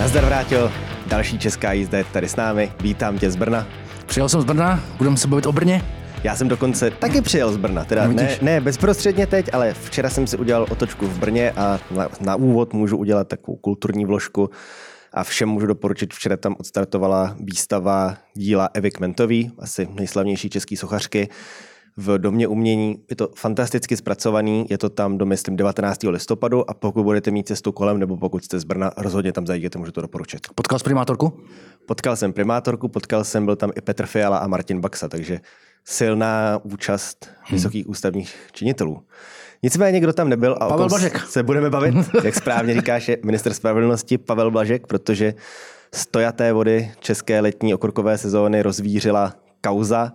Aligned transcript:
Nazdar 0.00 0.24
vrátil, 0.24 0.72
další 1.06 1.38
česká 1.38 1.72
jízda 1.72 1.98
je 1.98 2.04
tady 2.04 2.28
s 2.28 2.36
námi. 2.36 2.72
Vítám 2.80 3.18
tě 3.18 3.30
z 3.30 3.36
Brna. 3.36 3.66
Přijel 4.06 4.28
jsem 4.28 4.40
z 4.40 4.44
Brna, 4.44 4.84
budeme 4.98 5.16
se 5.16 5.28
bavit 5.28 5.46
o 5.46 5.52
Brně. 5.52 5.82
Já 6.24 6.36
jsem 6.36 6.48
dokonce 6.48 6.90
taky 6.90 7.20
přijel 7.20 7.52
z 7.52 7.56
Brna, 7.56 7.84
teda 7.84 8.06
No, 8.06 8.12
ne, 8.12 8.38
ne 8.42 8.60
bezprostředně 8.60 9.26
teď, 9.26 9.50
ale 9.52 9.74
včera 9.74 10.10
jsem 10.10 10.26
si 10.26 10.36
udělal 10.36 10.66
otočku 10.70 11.06
v 11.06 11.18
Brně 11.18 11.50
a 11.50 11.80
na, 11.90 12.08
na 12.20 12.36
úvod 12.36 12.72
můžu 12.72 12.96
udělat 12.96 13.28
takovou 13.28 13.56
kulturní 13.56 14.06
vložku 14.06 14.50
a 15.12 15.24
všem 15.24 15.48
můžu 15.48 15.66
doporučit, 15.66 16.14
včera 16.14 16.36
tam 16.36 16.56
odstartovala 16.58 17.36
výstava 17.40 18.16
díla 18.34 18.68
Evy 18.74 18.90
Kmentový, 18.90 19.52
asi 19.58 19.88
nejslavnější 19.94 20.50
český 20.50 20.76
sochařky, 20.76 21.28
v 21.96 22.18
Domě 22.18 22.48
umění. 22.48 23.02
Je 23.10 23.16
to 23.16 23.28
fantasticky 23.36 23.96
zpracovaný, 23.96 24.66
je 24.70 24.78
to 24.78 24.88
tam 24.88 25.18
do, 25.18 25.26
myslím, 25.26 25.56
19. 25.56 26.02
listopadu 26.02 26.70
a 26.70 26.74
pokud 26.74 27.02
budete 27.02 27.30
mít 27.30 27.46
cestu 27.46 27.72
kolem 27.72 27.98
nebo 27.98 28.16
pokud 28.16 28.44
jste 28.44 28.60
z 28.60 28.64
Brna, 28.64 28.90
rozhodně 28.96 29.32
tam 29.32 29.46
zajděte, 29.46 29.78
můžu 29.78 29.92
to 29.92 30.00
doporučit. 30.00 30.40
Potkal 30.54 30.78
jsi 30.78 30.84
primátorku? 30.84 31.32
Potkal 31.86 32.16
jsem 32.16 32.32
primátorku, 32.32 32.88
potkal 32.88 33.24
jsem, 33.24 33.44
byl 33.44 33.56
tam 33.56 33.70
i 33.76 33.80
Petr 33.80 34.06
Fiala 34.06 34.38
a 34.38 34.46
Martin 34.46 34.80
Baxa, 34.80 35.08
takže 35.08 35.40
silná 35.84 36.60
účast 36.62 37.30
vysokých 37.50 37.88
ústavních 37.88 38.36
činitelů. 38.52 39.02
Nicméně, 39.62 40.00
kdo 40.00 40.12
tam 40.12 40.28
nebyl 40.28 40.56
a 40.60 40.66
o 40.66 40.70
Pavel 40.70 40.88
Blažek. 40.88 41.20
se 41.26 41.42
budeme 41.42 41.70
bavit, 41.70 41.94
jak 42.24 42.34
správně 42.34 42.74
říkáš, 42.74 43.08
je 43.08 43.18
minister 43.24 43.54
spravedlnosti 43.54 44.18
Pavel 44.18 44.50
Blažek, 44.50 44.86
protože 44.86 45.34
stojaté 45.94 46.52
vody 46.52 46.92
české 47.00 47.40
letní 47.40 47.74
okurkové 47.74 48.18
sezóny 48.18 48.62
rozvířila 48.62 49.34
kauza, 49.60 50.12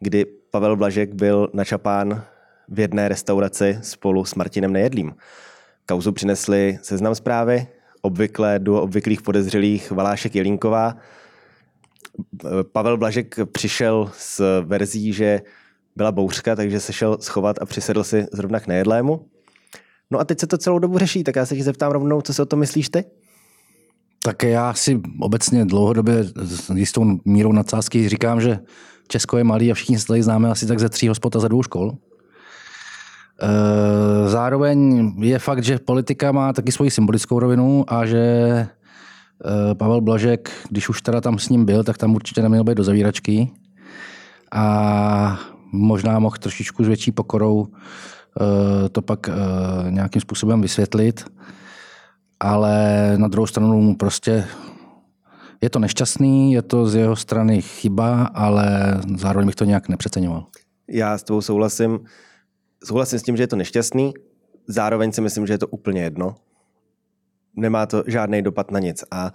kdy 0.00 0.26
Pavel 0.54 0.76
Blažek 0.76 1.14
byl 1.14 1.48
načapán 1.52 2.24
v 2.68 2.80
jedné 2.80 3.08
restauraci 3.08 3.78
spolu 3.82 4.24
s 4.24 4.34
Martinem 4.34 4.72
Nejedlým. 4.72 5.14
Kauzu 5.86 6.12
přinesli 6.12 6.78
seznam 6.82 7.14
zprávy, 7.14 7.66
obvykle 8.02 8.58
do 8.58 8.82
obvyklých 8.82 9.22
podezřelých 9.22 9.90
Valášek 9.90 10.34
Jelínková. 10.34 10.96
Pavel 12.72 12.96
Blažek 12.96 13.36
přišel 13.52 14.10
s 14.18 14.62
verzí, 14.62 15.12
že 15.12 15.42
byla 15.96 16.12
bouřka, 16.12 16.56
takže 16.56 16.80
se 16.80 16.92
šel 16.92 17.18
schovat 17.20 17.56
a 17.60 17.66
přisedl 17.66 18.04
si 18.04 18.26
zrovna 18.32 18.60
k 18.60 18.66
nejedlému. 18.66 19.26
No 20.10 20.20
a 20.20 20.24
teď 20.24 20.40
se 20.40 20.46
to 20.46 20.58
celou 20.58 20.78
dobu 20.78 20.98
řeší, 20.98 21.24
tak 21.24 21.36
já 21.36 21.46
se 21.46 21.56
tě 21.56 21.64
zeptám 21.64 21.92
rovnou, 21.92 22.20
co 22.20 22.34
si 22.34 22.42
o 22.42 22.46
tom 22.46 22.58
myslíš 22.58 22.88
ty? 22.88 23.04
Tak 24.22 24.42
já 24.42 24.74
si 24.74 25.00
obecně 25.20 25.64
dlouhodobě 25.64 26.24
s 26.36 26.70
jistou 26.70 27.04
mírou 27.24 27.52
nadsázky 27.52 28.08
říkám, 28.08 28.40
že 28.40 28.58
Česko 29.08 29.38
je 29.38 29.44
malý 29.44 29.70
a 29.70 29.74
všichni 29.74 29.98
se 29.98 30.06
tady 30.06 30.22
známe 30.22 30.50
asi 30.50 30.66
tak 30.66 30.78
ze 30.78 30.88
tří 30.88 31.08
hospod 31.08 31.36
a 31.36 31.40
ze 31.40 31.48
dvou 31.48 31.62
škol. 31.62 31.92
E, 31.92 31.96
Zároveň 34.28 35.12
je 35.18 35.38
fakt, 35.38 35.64
že 35.64 35.78
politika 35.78 36.32
má 36.32 36.52
taky 36.52 36.72
svoji 36.72 36.90
symbolickou 36.90 37.38
rovinu 37.38 37.84
a 37.88 38.06
že 38.06 38.18
e, 38.18 38.68
Pavel 39.74 40.00
Blažek, 40.00 40.50
když 40.70 40.88
už 40.88 41.02
teda 41.02 41.20
tam 41.20 41.38
s 41.38 41.48
ním 41.48 41.64
byl, 41.64 41.84
tak 41.84 41.98
tam 41.98 42.14
určitě 42.14 42.42
neměl 42.42 42.64
být 42.64 42.74
do 42.74 42.84
zavíračky 42.84 43.50
a 44.52 45.38
možná 45.72 46.18
mohl 46.18 46.36
trošičku 46.36 46.84
s 46.84 46.86
větší 46.86 47.12
pokorou 47.12 47.66
e, 47.66 48.88
to 48.88 49.02
pak 49.02 49.30
nějakým 49.90 50.20
způsobem 50.20 50.62
vysvětlit 50.62 51.24
ale 52.40 53.12
na 53.16 53.28
druhou 53.28 53.46
stranu 53.46 53.94
prostě 53.94 54.44
je 55.64 55.70
to 55.70 55.78
nešťastný, 55.80 56.52
je 56.52 56.62
to 56.62 56.86
z 56.86 56.94
jeho 57.08 57.16
strany 57.16 57.62
chyba, 57.62 58.28
ale 58.36 59.00
zároveň 59.16 59.46
bych 59.46 59.54
to 59.54 59.64
nějak 59.64 59.88
nepřeceňoval. 59.88 60.46
Já 60.88 61.18
s 61.18 61.22
tebou 61.22 61.40
souhlasím. 61.40 62.04
Souhlasím 62.84 63.18
s 63.18 63.22
tím, 63.22 63.36
že 63.36 63.42
je 63.42 63.46
to 63.46 63.56
nešťastný, 63.56 64.14
zároveň 64.68 65.12
si 65.12 65.20
myslím, 65.20 65.46
že 65.46 65.52
je 65.52 65.58
to 65.58 65.68
úplně 65.68 66.02
jedno. 66.02 66.34
Nemá 67.56 67.86
to 67.86 68.04
žádný 68.06 68.42
dopad 68.42 68.70
na 68.70 68.78
nic. 68.78 69.04
A 69.10 69.32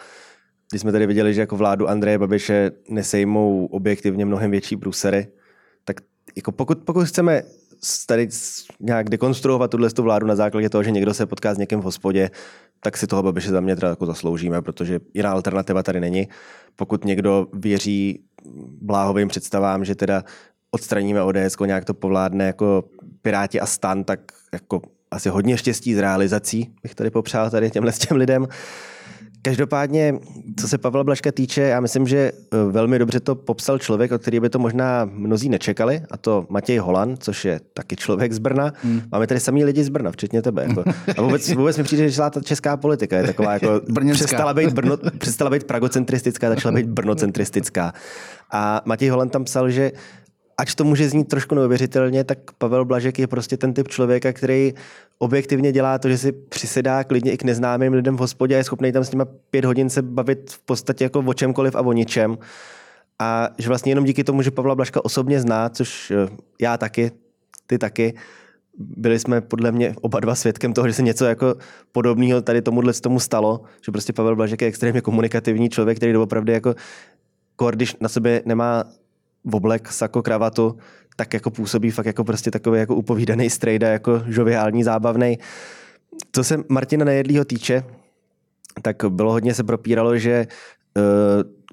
když 0.70 0.82
jsme 0.82 0.92
tady 0.92 1.08
viděli, 1.08 1.34
že 1.34 1.42
jako 1.42 1.58
vládu 1.58 1.90
Andreje 1.90 2.18
Babiše 2.18 2.72
nesejmou 2.90 3.66
objektivně 3.66 4.26
mnohem 4.26 4.52
větší 4.52 4.78
průsery, 4.78 5.28
tak 5.84 6.02
jako 6.36 6.52
pokud, 6.52 6.80
pokud 6.86 7.08
chceme 7.08 7.42
tady 8.08 8.30
nějak 8.80 9.10
dekonstruovat 9.10 9.72
tuhle 9.72 9.90
tu 9.90 10.04
vládu 10.04 10.28
na 10.28 10.36
základě 10.36 10.70
toho, 10.70 10.84
že 10.84 10.92
někdo 10.92 11.14
se 11.14 11.26
potká 11.26 11.54
s 11.54 11.58
někým 11.58 11.80
v 11.80 11.84
hospodě, 11.84 12.32
tak 12.80 12.98
si 12.98 13.08
toho 13.08 13.24
Babiše 13.24 13.50
za 13.50 13.62
mě 13.62 13.76
teda 13.76 13.90
jako 13.90 14.06
zasloužíme, 14.06 14.62
protože 14.62 15.00
jiná 15.14 15.32
alternativa 15.32 15.84
tady 15.84 16.00
není. 16.00 16.28
Pokud 16.76 17.06
někdo 17.06 17.48
věří 17.54 18.24
bláhovým 18.82 19.28
představám, 19.28 19.86
že 19.86 19.96
teda 19.96 20.24
odstraníme 20.72 21.24
ODS, 21.24 21.58
nějak 21.66 21.86
to 21.86 21.94
povládne 21.94 22.46
jako 22.46 22.84
Piráti 23.22 23.60
a 23.60 23.66
stan, 23.66 24.04
tak 24.04 24.20
jako 24.54 24.82
asi 25.12 25.30
hodně 25.30 25.58
štěstí 25.58 25.96
s 25.96 25.98
realizací 25.98 26.74
bych 26.84 26.96
tady 26.96 27.10
popřál 27.10 27.50
tady 27.50 27.72
těmhle 27.72 27.92
těm 27.92 28.18
lidem. 28.18 28.48
Každopádně, 29.42 30.14
co 30.60 30.68
se 30.68 30.78
Pavla 30.78 31.04
Blažka 31.04 31.32
týče, 31.32 31.62
já 31.62 31.80
myslím, 31.80 32.08
že 32.08 32.18
eh, 32.18 32.58
velmi 32.72 33.00
dobře 33.00 33.20
to 33.20 33.36
popsal 33.36 33.80
člověk, 33.80 34.12
od 34.12 34.22
který 34.22 34.40
by 34.40 34.50
to 34.50 34.60
možná 34.60 35.10
mnozí 35.12 35.50
nečekali, 35.50 36.02
a 36.12 36.18
to 36.18 36.46
Matěj 36.50 36.78
Holan, 36.78 37.16
což 37.20 37.46
je 37.46 37.60
taky 37.74 37.96
člověk 37.96 38.34
z 38.34 38.40
Brna. 38.40 38.74
Hmm. 38.84 39.02
Máme 39.12 39.28
tady 39.28 39.40
samý 39.40 39.66
lidi 39.66 39.84
z 39.84 39.90
Brna, 39.90 40.12
včetně 40.12 40.42
tebe. 40.42 40.66
Jako. 40.68 40.84
A 41.18 41.22
vůbec, 41.22 41.50
vůbec 41.54 41.78
mi 41.78 41.84
přijde, 41.84 42.10
že 42.10 42.16
celá 42.16 42.30
ta 42.30 42.42
česká 42.42 42.78
politika 42.78 43.18
je 43.18 43.24
taková 43.24 43.54
jako 43.54 43.82
Brněnská. 43.90 44.26
přestala 44.26 44.54
být, 44.54 44.74
Brno, 44.74 44.98
přestala 45.18 45.50
být 45.50 45.64
pragocentristická, 45.64 46.50
začala 46.50 46.76
být 46.76 46.88
brnocentristická. 46.88 47.94
A 48.52 48.82
Matěj 48.86 49.10
Holan 49.10 49.30
tam 49.30 49.44
psal, 49.44 49.70
že 49.70 49.92
ač 50.60 50.76
to 50.76 50.84
může 50.84 51.10
znít 51.10 51.28
trošku 51.28 51.56
neuvěřitelně, 51.56 52.24
tak 52.24 52.52
Pavel 52.58 52.86
Blažek 52.86 53.20
je 53.20 53.28
prostě 53.28 53.58
ten 53.58 53.74
typ 53.74 53.88
člověka, 53.88 54.34
který 54.34 54.74
objektivně 55.18 55.72
dělá 55.72 56.00
to, 56.00 56.10
že 56.10 56.18
si 56.18 56.32
přisedá 56.32 57.04
klidně 57.04 57.32
i 57.32 57.38
k 57.38 57.44
neznámým 57.44 57.94
lidem 57.94 58.16
v 58.16 58.20
hospodě 58.20 58.56
a 58.56 58.58
je 58.58 58.64
schopný 58.64 58.92
tam 58.92 59.04
s 59.04 59.12
nimi 59.12 59.24
pět 59.52 59.66
hodin 59.66 59.90
se 59.90 60.02
bavit 60.02 60.52
v 60.52 60.60
podstatě 60.60 61.04
jako 61.04 61.20
o 61.20 61.34
čemkoliv 61.34 61.76
a 61.76 61.82
o 61.82 61.94
ničem. 61.94 62.38
A 63.20 63.50
že 63.58 63.68
vlastně 63.68 63.92
jenom 63.92 64.06
díky 64.06 64.24
tomu, 64.24 64.42
že 64.42 64.52
Pavla 64.52 64.76
Blažka 64.76 65.06
osobně 65.06 65.42
zná, 65.42 65.70
což 65.70 66.12
eh, 66.12 66.30
já 66.62 66.78
taky, 66.78 67.12
ty 67.68 67.78
taky, 67.78 68.14
byli 68.78 69.20
jsme 69.20 69.42
podle 69.42 69.72
mě 69.72 69.96
oba 70.02 70.20
dva 70.20 70.36
svědkem 70.36 70.74
toho, 70.74 70.88
že 70.88 70.94
se 70.94 71.02
něco 71.02 71.26
jako 71.26 71.56
podobného 71.92 72.42
tady 72.42 72.62
tomuhle 72.62 72.94
tomu 72.94 73.20
stalo, 73.20 73.62
že 73.86 73.92
prostě 73.92 74.14
Pavel 74.14 74.36
Blažek 74.36 74.62
je 74.62 74.68
extrémně 74.68 75.02
komunikativní 75.02 75.70
člověk, 75.70 75.98
který 75.98 76.14
doopravdy 76.14 76.54
jako 76.54 76.76
když 77.72 77.96
na 78.02 78.10
sobě 78.10 78.42
nemá 78.46 78.84
oblek, 79.52 79.92
sako, 79.92 80.22
kravatu, 80.22 80.78
tak 81.16 81.34
jako 81.34 81.52
působí 81.52 81.92
fakt 81.92 82.06
jako 82.06 82.24
prostě 82.24 82.52
takový 82.52 82.80
jako 82.80 82.96
upovídaný 82.96 83.50
strejda, 83.50 83.88
jako 83.88 84.24
žoviální, 84.28 84.84
zábavný. 84.84 85.40
Co 86.32 86.44
se 86.44 86.58
Martina 86.70 87.06
Nejedlýho 87.06 87.46
týče, 87.46 87.84
tak 88.82 89.04
bylo 89.10 89.32
hodně 89.32 89.54
se 89.54 89.64
propíralo, 89.64 90.18
že 90.18 90.48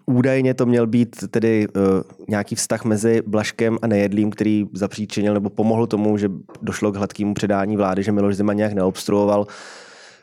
uh, 0.06 0.16
údajně 0.16 0.54
to 0.54 0.66
měl 0.66 0.86
být 0.86 1.16
tedy 1.30 1.68
uh, 1.68 1.82
nějaký 2.28 2.54
vztah 2.54 2.84
mezi 2.84 3.22
Blaškem 3.26 3.78
a 3.82 3.86
Nejedlým, 3.86 4.30
který 4.30 4.64
zapříčinil 4.72 5.34
nebo 5.34 5.50
pomohl 5.50 5.86
tomu, 5.86 6.18
že 6.18 6.28
došlo 6.62 6.92
k 6.92 6.96
hladkému 6.96 7.34
předání 7.34 7.76
vlády, 7.76 8.02
že 8.02 8.12
Miloš 8.12 8.36
Zeman 8.36 8.56
nějak 8.56 8.72
neobstruoval. 8.72 9.46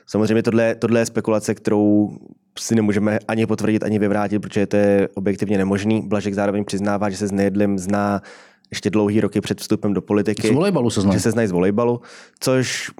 Samozřejmě 0.05 0.43
tohle, 0.43 0.75
tohle 0.75 0.99
je 0.99 1.05
spekulace, 1.05 1.55
kterou 1.55 2.17
si 2.59 2.75
nemůžeme 2.75 3.19
ani 3.27 3.45
potvrdit, 3.45 3.83
ani 3.83 3.99
vyvrátit, 3.99 4.39
protože 4.41 4.65
to 4.65 4.75
je 4.77 5.09
objektivně 5.13 5.57
nemožný. 5.57 6.01
Blažek 6.01 6.33
zároveň 6.33 6.65
přiznává, 6.65 7.09
že 7.09 7.17
se 7.17 7.27
s 7.27 7.31
Nejedlým 7.31 7.79
zná 7.79 8.21
ještě 8.69 8.89
dlouhý 8.89 9.21
roky 9.21 9.41
před 9.41 9.61
vstupem 9.61 9.93
do 9.93 10.01
politiky. 10.01 10.47
Z 10.47 10.51
volejbalu 10.51 10.89
se 10.89 11.01
znají. 11.01 11.17
Že 11.17 11.21
se 11.21 11.31
znají 11.31 11.47
z 11.47 11.51
volejbalu, 11.51 12.01
což 12.39 12.91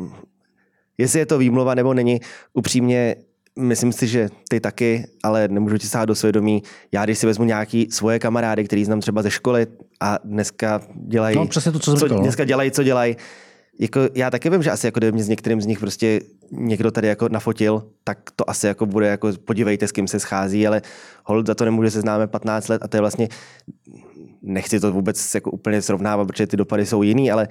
jestli 0.98 1.20
je 1.20 1.26
to 1.26 1.38
výmluva 1.38 1.76
nebo 1.76 1.94
není, 1.94 2.20
upřímně 2.54 3.16
myslím 3.60 3.92
si, 3.94 4.08
že 4.08 4.30
ty 4.50 4.60
taky, 4.60 5.08
ale 5.24 5.48
nemůžu 5.48 5.78
ti 5.78 5.88
sát 5.88 6.06
do 6.06 6.16
svědomí. 6.16 6.64
Já 6.92 7.06
když 7.06 7.18
si 7.18 7.26
vezmu 7.26 7.46
nějaký 7.46 7.88
svoje 7.92 8.20
kamarády, 8.20 8.64
který 8.64 8.86
znám 8.86 9.02
třeba 9.02 9.22
ze 9.22 9.32
školy 9.32 9.68
a 10.00 10.20
dneska 10.24 10.82
dělají, 10.96 11.36
No, 11.36 11.48
přesně 11.48 11.72
to, 11.72 11.80
co 11.80 11.92
co, 11.96 12.06
říkal, 12.06 12.18
no. 12.18 12.24
dneska 12.24 12.46
dělají, 12.46 12.72
co 12.72 12.84
dělají, 12.84 13.16
jako 13.80 14.00
já 14.16 14.32
taky 14.32 14.50
vím, 14.50 14.64
že 14.64 14.72
asi 14.72 14.88
jako 14.88 15.00
kdyby 15.00 15.12
mě 15.12 15.24
s 15.24 15.30
některým 15.30 15.62
z 15.62 15.66
nich 15.66 15.80
prostě 15.80 16.22
někdo 16.52 16.92
tady 16.92 17.08
jako 17.08 17.30
nafotil, 17.30 17.84
tak 18.04 18.18
to 18.36 18.50
asi 18.50 18.68
jako 18.68 18.86
bude 18.86 19.08
jako 19.08 19.32
podívejte, 19.46 19.88
s 19.88 19.92
kým 19.92 20.08
se 20.08 20.20
schází, 20.20 20.68
ale 20.68 20.82
hold 21.24 21.48
za 21.48 21.56
to 21.56 21.66
nemůže 21.66 21.92
se 21.92 22.02
známe 22.02 22.28
15 22.28 22.68
let 22.68 22.82
a 22.84 22.88
to 22.88 22.98
je 22.98 23.02
vlastně, 23.02 23.30
nechci 24.42 24.80
to 24.80 24.92
vůbec 24.92 25.36
jako 25.36 25.52
úplně 25.52 25.82
srovnávat, 25.82 26.28
protože 26.28 26.48
ty 26.48 26.58
dopady 26.58 26.86
jsou 26.86 27.04
jiný, 27.04 27.32
ale 27.32 27.48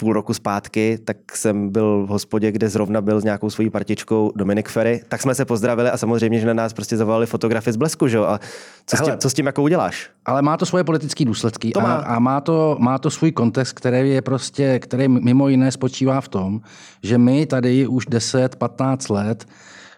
půl 0.00 0.12
roku 0.12 0.34
zpátky, 0.34 0.98
tak 1.04 1.36
jsem 1.36 1.68
byl 1.68 2.06
v 2.06 2.08
hospodě, 2.08 2.52
kde 2.52 2.68
zrovna 2.68 3.00
byl 3.00 3.20
s 3.20 3.24
nějakou 3.24 3.50
svojí 3.50 3.70
partičkou 3.70 4.32
Dominik 4.36 4.68
Ferry, 4.68 5.02
tak 5.08 5.22
jsme 5.22 5.34
se 5.34 5.44
pozdravili 5.44 5.90
a 5.90 5.96
samozřejmě, 5.96 6.40
že 6.40 6.46
na 6.46 6.54
nás 6.54 6.72
prostě 6.72 6.96
zavolali 6.96 7.26
fotografy 7.26 7.72
z 7.72 7.76
blesku, 7.76 8.08
že 8.08 8.16
jo? 8.16 8.24
A 8.24 8.40
co, 8.86 8.96
s 8.96 9.00
tím, 9.00 9.06
Hele. 9.06 9.18
co 9.18 9.30
s 9.30 9.34
tím 9.34 9.46
jako 9.46 9.62
uděláš? 9.62 10.10
Ale 10.26 10.42
má 10.42 10.56
to 10.56 10.66
svoje 10.66 10.84
politické 10.84 11.24
důsledky 11.24 11.70
To 11.70 11.80
má. 11.80 11.94
A, 11.94 12.14
a 12.16 12.18
má, 12.18 12.40
to, 12.40 12.76
má 12.80 12.98
to 12.98 13.10
svůj 13.10 13.32
kontext, 13.32 13.72
který 13.72 14.10
je 14.10 14.22
prostě, 14.22 14.78
který 14.78 15.08
mimo 15.08 15.48
jiné 15.48 15.72
spočívá 15.72 16.20
v 16.20 16.28
tom, 16.28 16.60
že 17.02 17.18
my 17.18 17.46
tady 17.46 17.86
už 17.86 18.08
10-15 18.08 19.14
let 19.14 19.46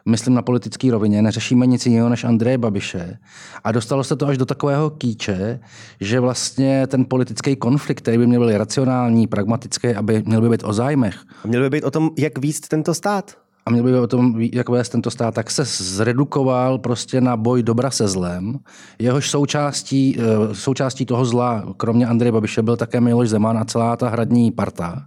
myslím 0.08 0.34
na 0.34 0.42
politické 0.42 0.90
rovině, 0.90 1.22
neřešíme 1.22 1.66
nic 1.66 1.86
jiného 1.86 2.08
než 2.08 2.24
Andreje 2.24 2.58
Babiše. 2.58 3.18
A 3.64 3.72
dostalo 3.72 4.04
se 4.04 4.16
to 4.16 4.26
až 4.26 4.38
do 4.38 4.46
takového 4.46 4.90
kýče, 4.90 5.60
že 6.00 6.20
vlastně 6.20 6.86
ten 6.86 7.04
politický 7.04 7.56
konflikt, 7.56 7.98
který 8.00 8.18
by 8.18 8.26
měl 8.26 8.46
být 8.46 8.56
racionální, 8.56 9.26
pragmatický, 9.26 9.88
aby 9.88 10.22
měl 10.26 10.40
by 10.40 10.48
být 10.48 10.64
o 10.64 10.72
zájmech, 10.72 11.16
A 11.44 11.48
měl 11.48 11.62
by 11.62 11.70
být 11.70 11.84
o 11.84 11.90
tom, 11.90 12.10
jak 12.18 12.38
víc 12.38 12.60
tento 12.60 12.94
stát. 12.94 13.36
a 13.66 13.70
měl 13.70 13.84
by 13.84 13.94
o 13.98 14.06
tom, 14.06 14.34
jak 14.52 14.68
vést 14.68 14.88
tento 14.88 15.10
stát, 15.10 15.34
tak 15.34 15.50
se 15.50 15.64
zredukoval 15.64 16.78
prostě 16.78 17.20
na 17.20 17.36
boj 17.36 17.62
dobra 17.62 17.90
se 17.90 18.08
zlem. 18.08 18.58
Jehož 18.98 19.30
součástí, 19.30 20.16
eh, 20.18 20.54
součástí 20.54 21.06
toho 21.06 21.24
zla, 21.24 21.64
kromě 21.76 22.06
Andreje 22.06 22.32
Babiše, 22.32 22.62
byl 22.62 22.76
také 22.76 23.00
Miloš 23.00 23.28
Zeman 23.28 23.58
a 23.58 23.64
celá 23.64 23.96
ta 23.96 24.08
hradní 24.08 24.52
parta. 24.52 25.02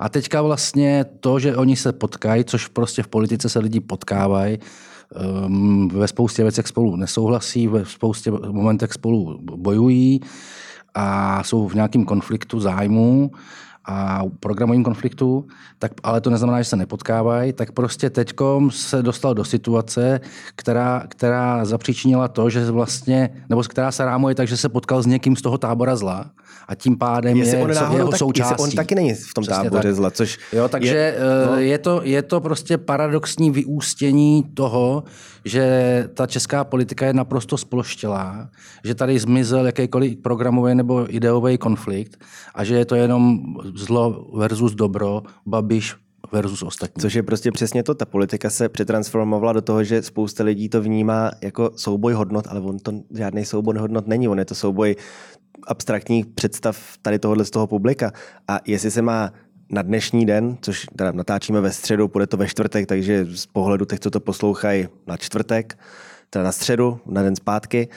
A 0.00 0.08
teďka 0.08 0.42
vlastně 0.42 1.04
to, 1.20 1.38
že 1.38 1.56
oni 1.56 1.76
se 1.76 1.92
potkají, 1.92 2.44
což 2.44 2.66
prostě 2.68 3.02
v 3.02 3.08
politice 3.08 3.48
se 3.48 3.58
lidi 3.58 3.80
potkávají, 3.80 4.58
ehm, 5.16 5.88
ve 5.88 6.08
spoustě 6.08 6.42
věcech 6.42 6.66
spolu 6.66 6.96
nesouhlasí, 6.96 7.68
ve 7.68 7.84
spoustě 7.84 8.30
momentech 8.30 8.92
spolu 8.92 9.38
bojují 9.42 10.20
a 10.94 11.42
jsou 11.42 11.68
v 11.68 11.74
nějakém 11.74 12.04
konfliktu 12.04 12.60
zájmu, 12.60 13.30
a 13.84 14.22
programovým 14.40 14.84
konfliktu, 14.84 15.46
tak, 15.78 15.92
ale 16.02 16.20
to 16.20 16.30
neznamená, 16.30 16.62
že 16.62 16.68
se 16.68 16.76
nepotkávají, 16.76 17.52
tak 17.52 17.72
prostě 17.72 18.10
teďkom 18.10 18.70
se 18.70 19.02
dostal 19.02 19.34
do 19.34 19.44
situace, 19.44 20.20
která, 20.54 21.04
která 21.08 21.64
zapříčinila 21.64 22.28
to, 22.28 22.50
že 22.50 22.70
vlastně, 22.70 23.30
nebo 23.48 23.62
která 23.62 23.92
se 23.92 24.04
rámuje 24.04 24.34
tak, 24.34 24.48
že 24.48 24.56
se 24.56 24.68
potkal 24.68 25.02
s 25.02 25.06
někým 25.06 25.36
z 25.36 25.42
toho 25.42 25.58
tábora 25.58 25.96
zla 25.96 26.30
a 26.68 26.74
tím 26.74 26.98
pádem 26.98 27.36
jestli 27.36 27.56
je 27.56 27.64
on 27.64 27.74
náhodou, 27.74 27.96
jeho 27.96 28.10
tak, 28.10 28.18
součástí. 28.18 28.62
on 28.62 28.70
taky 28.70 28.94
není 28.94 29.14
v 29.14 29.34
tom 29.34 29.42
Přesně 29.42 29.64
táboře 29.64 29.88
tak. 29.88 29.94
zla, 29.94 30.10
což 30.10 30.38
jo, 30.52 30.68
takže 30.68 30.96
je, 30.96 31.14
eh, 31.16 31.46
no. 31.46 31.58
je, 31.58 31.78
to, 31.78 32.00
je 32.04 32.22
to 32.22 32.40
prostě 32.40 32.78
paradoxní 32.78 33.50
vyústění 33.50 34.44
toho, 34.54 35.04
že 35.44 36.08
ta 36.14 36.26
česká 36.26 36.64
politika 36.64 37.06
je 37.06 37.12
naprosto 37.12 37.56
sploštělá, 37.56 38.48
že 38.84 38.94
tady 38.94 39.18
zmizel 39.18 39.66
jakýkoliv 39.66 40.16
programový 40.22 40.74
nebo 40.74 41.14
ideový 41.14 41.58
konflikt 41.58 42.24
a 42.54 42.64
že 42.64 42.74
je 42.74 42.84
to 42.84 42.94
jenom 42.94 43.38
zlo 43.74 44.26
versus 44.36 44.74
dobro, 44.74 45.22
Babiš 45.46 45.94
versus 46.32 46.62
ostatní. 46.62 47.00
Což 47.00 47.14
je 47.14 47.22
prostě 47.22 47.52
přesně 47.52 47.82
to. 47.82 47.94
Ta 47.94 48.04
politika 48.04 48.50
se 48.50 48.68
přetransformovala 48.68 49.52
do 49.52 49.62
toho, 49.62 49.84
že 49.84 50.02
spousta 50.02 50.44
lidí 50.44 50.68
to 50.68 50.82
vnímá 50.82 51.30
jako 51.42 51.70
souboj 51.76 52.12
hodnot, 52.12 52.46
ale 52.48 52.60
on 52.60 52.78
to 52.78 52.92
žádný 53.14 53.44
souboj 53.44 53.78
hodnot 53.78 54.06
není. 54.06 54.28
On 54.28 54.38
je 54.38 54.44
to 54.44 54.54
souboj 54.54 54.96
abstraktních 55.66 56.26
představ 56.26 56.78
tady 57.02 57.18
tohohle 57.18 57.44
z 57.44 57.50
toho 57.50 57.66
publika. 57.66 58.12
A 58.48 58.60
jestli 58.66 58.90
se 58.90 59.02
má 59.02 59.32
na 59.70 59.82
dnešní 59.82 60.26
den, 60.26 60.56
což 60.60 60.86
teda 60.96 61.12
natáčíme 61.12 61.60
ve 61.60 61.72
středu, 61.72 62.08
bude 62.08 62.26
to 62.26 62.36
ve 62.36 62.48
čtvrtek, 62.48 62.86
takže 62.86 63.26
z 63.34 63.46
pohledu 63.46 63.84
těch, 63.84 64.00
co 64.00 64.10
to 64.10 64.20
poslouchají 64.20 64.88
na 65.06 65.16
čtvrtek, 65.16 65.78
teda 66.30 66.44
na 66.44 66.52
středu, 66.52 67.00
na 67.06 67.22
den 67.22 67.36
zpátky, 67.36 67.88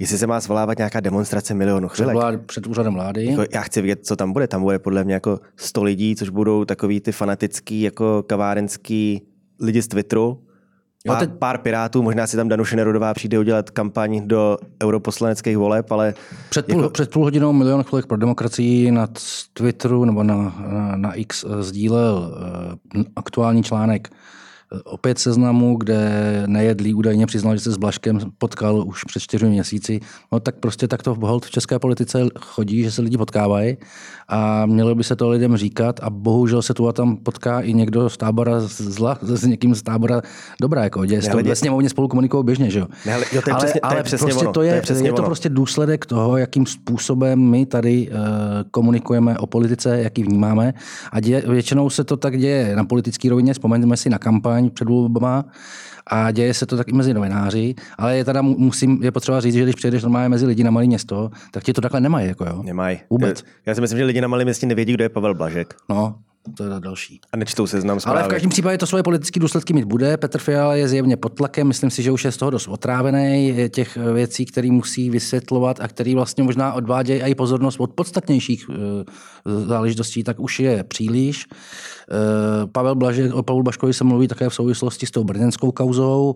jestli 0.00 0.18
se 0.18 0.26
má 0.26 0.40
svolávat 0.40 0.78
nějaká 0.78 1.00
demonstrace 1.00 1.54
milionu 1.54 1.88
chvilek. 1.88 2.16
Před, 2.16 2.20
vlád, 2.20 2.40
před 2.46 2.66
úřadem 2.66 2.94
vlády. 2.94 3.26
Jako, 3.26 3.42
já 3.54 3.60
chci 3.60 3.82
vědět, 3.82 4.06
co 4.06 4.16
tam 4.16 4.32
bude. 4.32 4.48
Tam 4.48 4.62
bude 4.62 4.78
podle 4.78 5.04
mě 5.04 5.14
jako 5.14 5.40
100 5.56 5.82
lidí, 5.82 6.16
což 6.16 6.28
budou 6.28 6.64
takový 6.64 7.00
ty 7.00 7.12
fanatický, 7.12 7.82
jako 7.82 8.22
kavárenský 8.22 9.22
lidi 9.60 9.82
z 9.82 9.88
Twitteru, 9.88 10.42
Jo, 11.06 11.16
teď... 11.18 11.30
Pár 11.38 11.58
pirátů, 11.58 12.02
možná 12.02 12.26
si 12.26 12.36
tam 12.36 12.48
Danuše 12.48 12.76
Nerudová 12.76 13.14
přijde 13.14 13.38
udělat 13.38 13.70
kampaň 13.70 14.22
do 14.24 14.58
europoslaneckých 14.82 15.56
voleb, 15.56 15.92
ale... 15.92 16.14
Před 16.50 16.66
půl, 16.66 16.80
jako... 16.80 16.90
před 16.90 17.10
půl 17.10 17.24
hodinou 17.24 17.52
milion 17.52 17.82
chvilek 17.82 18.06
pro 18.06 18.16
demokracii 18.16 18.90
na 18.90 19.08
Twitteru 19.52 20.04
nebo 20.04 20.22
na, 20.22 20.36
na, 20.72 20.96
na 20.96 21.14
X 21.14 21.44
sdílel 21.60 22.32
uh, 22.96 23.02
aktuální 23.16 23.62
článek 23.62 24.08
opět 24.84 25.18
seznamu, 25.18 25.76
kde 25.76 26.10
nejedlý 26.46 26.94
údajně 26.94 27.26
přiznal, 27.26 27.56
že 27.56 27.60
se 27.60 27.72
s 27.72 27.76
Blaškem 27.76 28.20
potkal 28.38 28.84
už 28.86 29.04
před 29.04 29.20
čtyřmi 29.20 29.48
měsíci. 29.48 30.00
No 30.32 30.40
tak 30.40 30.54
prostě 30.54 30.88
tak 30.88 31.02
to 31.02 31.14
hold 31.14 31.44
v 31.44 31.50
české 31.50 31.78
politice 31.78 32.26
chodí, 32.40 32.82
že 32.82 32.90
se 32.90 33.02
lidi 33.02 33.16
potkávají 33.16 33.76
a 34.28 34.66
mělo 34.66 34.94
by 34.94 35.04
se 35.04 35.16
to 35.16 35.28
lidem 35.28 35.56
říkat 35.56 36.00
a 36.02 36.10
bohužel 36.10 36.62
se 36.62 36.74
tu 36.74 36.88
a 36.88 36.92
tam 36.92 37.16
potká 37.16 37.60
i 37.60 37.72
někdo 37.72 38.10
z 38.10 38.16
tábora 38.16 38.60
zla, 38.60 39.18
s 39.22 39.44
někým 39.44 39.74
z 39.74 39.82
tábora 39.82 40.22
dobrá, 40.60 40.84
jako 40.84 41.04
děje 41.04 41.22
to 41.22 41.42
ve 41.42 41.56
sněmovně 41.56 41.88
spolu 41.88 42.08
komunikují 42.08 42.44
běžně, 42.44 42.70
že 42.70 42.78
jo. 42.78 42.86
Ne, 43.06 43.14
ale, 43.14 43.24
jo, 43.32 43.42
to 43.42 43.50
je 43.50 43.54
ale, 43.54 43.64
přesně, 43.64 43.80
ale 43.80 43.94
to 43.94 43.98
je 43.98 44.02
přesně 44.02 44.26
prostě 44.26 44.44
ono, 44.44 44.52
to 44.52 44.62
je, 44.62 44.70
to 44.70 44.76
je, 44.76 44.82
přesně 44.82 45.08
je 45.08 45.12
to 45.12 45.22
prostě 45.22 45.48
důsledek 45.48 46.06
toho, 46.06 46.36
jakým 46.36 46.66
způsobem 46.66 47.40
my 47.50 47.66
tady 47.66 48.08
uh, 48.08 48.16
komunikujeme 48.70 49.38
o 49.38 49.46
politice, 49.46 50.02
jaký 50.02 50.22
vnímáme 50.22 50.74
a 51.12 51.20
děje, 51.20 51.42
většinou 51.46 51.90
se 51.90 52.04
to 52.04 52.16
tak 52.16 52.38
děje 52.38 52.76
na 52.76 52.84
politické 52.84 53.30
rovině, 53.30 53.52
vzpomeňme 53.52 53.96
si 53.96 54.10
na 54.10 54.18
kampaň 54.18 54.59
kampaň 54.60 54.70
před 54.70 54.88
volbama 54.88 55.44
a 56.06 56.30
děje 56.30 56.54
se 56.54 56.66
to 56.66 56.76
tak 56.76 56.88
i 56.88 56.92
mezi 56.92 57.14
novináři, 57.14 57.74
ale 57.98 58.16
je 58.16 58.24
teda 58.24 58.42
musím, 58.42 59.02
je 59.02 59.10
potřeba 59.10 59.40
říct, 59.40 59.54
že 59.54 59.62
když 59.62 59.74
přijdeš 59.74 60.02
normálně 60.02 60.28
mezi 60.28 60.46
lidi 60.46 60.64
na 60.64 60.70
malé 60.70 60.86
město, 60.86 61.30
tak 61.50 61.64
ti 61.64 61.72
to 61.72 61.80
takhle 61.80 62.00
nemají. 62.00 62.28
Jako 62.28 62.44
jo. 62.44 62.62
Nemají. 62.62 62.98
Vůbec. 63.10 63.42
Já, 63.42 63.70
já 63.70 63.74
si 63.74 63.80
myslím, 63.80 63.98
že 63.98 64.04
lidi 64.04 64.20
na 64.20 64.28
malém 64.28 64.46
městě 64.46 64.66
nevědí, 64.66 64.92
kdo 64.92 65.04
je 65.04 65.08
Pavel 65.08 65.34
Blažek. 65.34 65.74
No, 65.88 66.14
to 66.56 66.64
je 66.64 66.70
další. 66.78 67.20
A 67.32 67.36
nečtou 67.36 67.66
seznam 67.66 68.00
zprávy. 68.00 68.18
Ale 68.18 68.28
v 68.28 68.30
každém 68.30 68.50
případě 68.50 68.78
to 68.78 68.86
svoje 68.86 69.02
politické 69.02 69.40
důsledky 69.40 69.72
mít 69.72 69.84
bude. 69.84 70.16
Petr 70.16 70.38
Fiala 70.38 70.74
je 70.74 70.88
zjevně 70.88 71.16
pod 71.16 71.28
tlakem, 71.28 71.68
myslím 71.68 71.90
si, 71.90 72.02
že 72.02 72.10
už 72.10 72.24
je 72.24 72.32
z 72.32 72.36
toho 72.36 72.50
dost 72.50 72.68
otrávený, 72.68 73.54
těch 73.68 73.96
věcí, 73.96 74.46
které 74.46 74.70
musí 74.70 75.10
vysvětlovat 75.10 75.80
a 75.80 75.88
které 75.88 76.14
vlastně 76.14 76.44
možná 76.44 76.72
odvádějí 76.72 77.22
i 77.22 77.34
pozornost 77.34 77.80
od 77.80 77.92
podstatnějších 77.92 78.66
eh, 78.70 79.04
záležitostí, 79.66 80.24
tak 80.24 80.40
už 80.40 80.60
je 80.60 80.84
příliš. 80.84 81.46
Eh, 81.50 82.66
Pavel 82.66 82.94
Blaže, 82.94 83.32
o 83.32 83.42
Pavlu 83.42 83.62
Baškovi 83.62 83.94
se 83.94 84.04
mluví 84.04 84.28
také 84.28 84.48
v 84.48 84.54
souvislosti 84.54 85.06
s 85.06 85.10
tou 85.10 85.24
brněnskou 85.24 85.72
kauzou, 85.72 86.34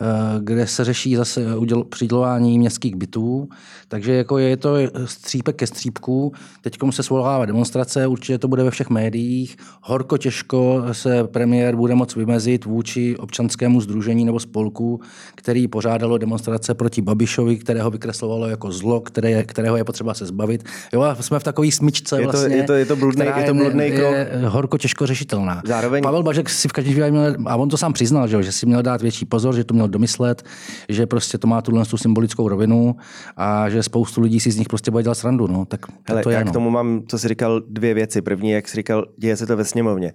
eh, 0.00 0.06
kde 0.40 0.66
se 0.66 0.84
řeší 0.84 1.16
zase 1.16 1.46
přidělování 1.88 2.58
městských 2.58 2.96
bytů. 2.96 3.48
Takže 3.88 4.12
jako 4.12 4.38
je 4.38 4.56
to 4.56 4.74
střípek 5.04 5.56
ke 5.56 5.66
střípku. 5.66 6.32
Teď 6.60 6.78
se 6.90 7.02
svolává 7.02 7.46
demonstrace, 7.46 8.06
určitě 8.06 8.38
to 8.38 8.48
bude 8.48 8.64
ve 8.64 8.70
všech 8.70 8.90
médiích. 8.90 9.39
Horko 9.82 10.18
těžko 10.18 10.84
se 10.92 11.24
premiér 11.24 11.76
bude 11.76 11.94
moct 11.94 12.16
vymezit 12.16 12.64
vůči 12.64 13.16
občanskému 13.16 13.80
združení 13.80 14.24
nebo 14.24 14.40
spolku, 14.40 15.00
který 15.34 15.68
pořádalo 15.68 16.18
demonstrace 16.18 16.74
proti 16.74 17.02
Babišovi, 17.02 17.56
kterého 17.56 17.90
vykreslovalo 17.90 18.46
jako 18.46 18.72
zlo, 18.72 19.00
které, 19.00 19.44
kterého 19.44 19.76
je 19.76 19.84
potřeba 19.84 20.14
se 20.14 20.26
zbavit. 20.26 20.64
Jo, 20.92 21.16
jsme 21.20 21.38
v 21.38 21.44
takové 21.44 21.70
smyčce 21.70 22.20
je 22.20 22.26
to, 22.26 22.32
vlastně. 22.32 22.56
Je 22.56 22.62
to, 22.62 22.72
je 22.72 22.86
to 22.86 22.96
bludný, 22.96 23.26
je 23.36 23.44
to 23.44 23.54
bludný 23.54 23.90
krok. 23.90 24.14
Je 24.14 24.30
horko 24.46 24.78
těžko 24.78 25.06
řešitelná. 25.06 25.62
Zároveň... 25.66 26.02
Pavel 26.02 26.22
Bažek 26.22 26.50
si 26.50 26.68
v 26.68 26.72
každém 26.72 27.10
měl, 27.10 27.36
a 27.46 27.56
on 27.56 27.68
to 27.68 27.76
sám 27.76 27.92
přiznal, 27.92 28.28
že, 28.28 28.42
že 28.42 28.52
si 28.52 28.66
měl 28.66 28.82
dát 28.82 29.02
větší 29.02 29.24
pozor, 29.24 29.54
že 29.54 29.64
to 29.64 29.74
měl 29.74 29.88
domyslet, 29.88 30.42
že 30.88 31.06
prostě 31.06 31.38
to 31.38 31.46
má 31.46 31.62
tuhle 31.62 31.84
tu 31.84 31.96
symbolickou 31.96 32.48
rovinu 32.48 32.96
a 33.36 33.68
že 33.68 33.82
spoustu 33.82 34.20
lidí 34.20 34.40
si 34.40 34.50
z 34.50 34.56
nich 34.56 34.68
prostě 34.68 34.90
bude 34.90 35.02
dělat 35.02 35.14
srandu. 35.14 35.46
No. 35.46 35.64
Tak 35.64 35.80
Hele, 36.08 36.22
to 36.22 36.30
je, 36.30 36.34
já 36.34 36.44
no. 36.44 36.50
k 36.50 36.54
tomu 36.54 36.70
mám, 36.70 37.02
co 37.08 37.18
jsi 37.18 37.28
říkal, 37.28 37.60
dvě 37.68 37.94
věci. 37.94 38.22
První, 38.22 38.50
jak 38.50 38.68
jsi 38.68 38.76
říkal, 38.76 39.04
děje 39.16 39.29
se 39.36 39.46
to 39.46 39.56
ve 39.56 39.64
sněmovně 39.64 40.12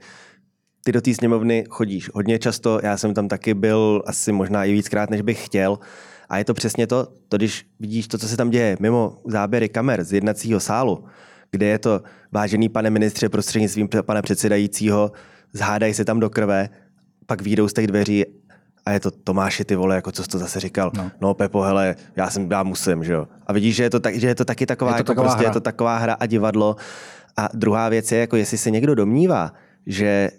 ty 0.86 0.92
do 0.92 1.02
té 1.02 1.14
sněmovny 1.14 1.64
chodíš 1.70 2.10
hodně 2.14 2.40
často, 2.40 2.80
já 2.84 2.98
jsem 2.98 3.14
tam 3.14 3.28
taky 3.28 3.54
byl 3.54 4.04
asi 4.06 4.32
možná 4.32 4.66
i 4.66 4.72
víckrát, 4.72 5.10
než 5.10 5.22
bych 5.22 5.46
chtěl. 5.46 5.80
A 6.30 6.38
je 6.38 6.46
to 6.46 6.54
přesně 6.54 6.88
to, 6.88 7.08
to 7.30 7.38
když 7.38 7.66
vidíš 7.80 8.08
to, 8.08 8.18
co 8.18 8.28
se 8.28 8.38
tam 8.38 8.50
děje 8.50 8.78
mimo 8.80 9.22
záběry 9.28 9.70
kamer 9.70 10.04
z 10.04 10.14
jednacího 10.14 10.60
sálu, 10.60 11.04
kde 11.52 11.66
je 11.66 11.80
to, 11.80 12.02
vážený 12.32 12.70
pane 12.70 12.90
ministře, 12.90 13.30
prostřednictvím 13.30 13.90
pana 14.02 14.22
předsedajícího, 14.22 15.12
zhádají 15.54 15.94
se 15.94 16.06
tam 16.06 16.20
do 16.20 16.30
krve, 16.30 16.70
pak 17.26 17.42
výjdou 17.42 17.68
z 17.68 17.74
těch 17.74 17.88
dveří 17.88 18.26
a 18.86 18.92
je 18.92 19.00
to 19.00 19.12
Tomáši, 19.12 19.66
ty 19.66 19.76
vole, 19.76 19.96
jako 19.96 20.12
co 20.12 20.24
jsi 20.24 20.30
to 20.30 20.40
zase 20.40 20.60
říkal. 20.60 20.92
No, 20.98 21.12
no 21.22 21.34
Pepo, 21.34 21.62
hele, 21.62 21.96
já 22.16 22.30
jsem, 22.30 22.52
já 22.52 22.64
musím, 22.64 23.04
že 23.04 23.14
jo. 23.14 23.28
A 23.48 23.54
vidíš, 23.54 23.76
že 23.76 23.84
je 23.84 23.90
to, 23.90 24.00
tak, 24.00 24.16
že 24.16 24.28
je 24.28 24.36
to 24.36 24.46
taky 24.46 24.66
taková, 24.66 24.92
je 24.92 24.94
to 24.94 25.00
jako 25.00 25.08
taková 25.12 25.28
prostě 25.28 25.40
hra. 25.40 25.50
je 25.50 25.54
to 25.54 25.62
taková 25.62 25.98
hra 25.98 26.14
a 26.14 26.26
divadlo. 26.26 26.76
A 27.38 27.50
druhá 27.54 27.90
věc 27.90 28.12
je, 28.12 28.20
jako 28.20 28.36
jestli 28.36 28.58
se 28.58 28.72
někdo 28.72 28.96
domnívá, 28.96 29.54
že 29.86 30.32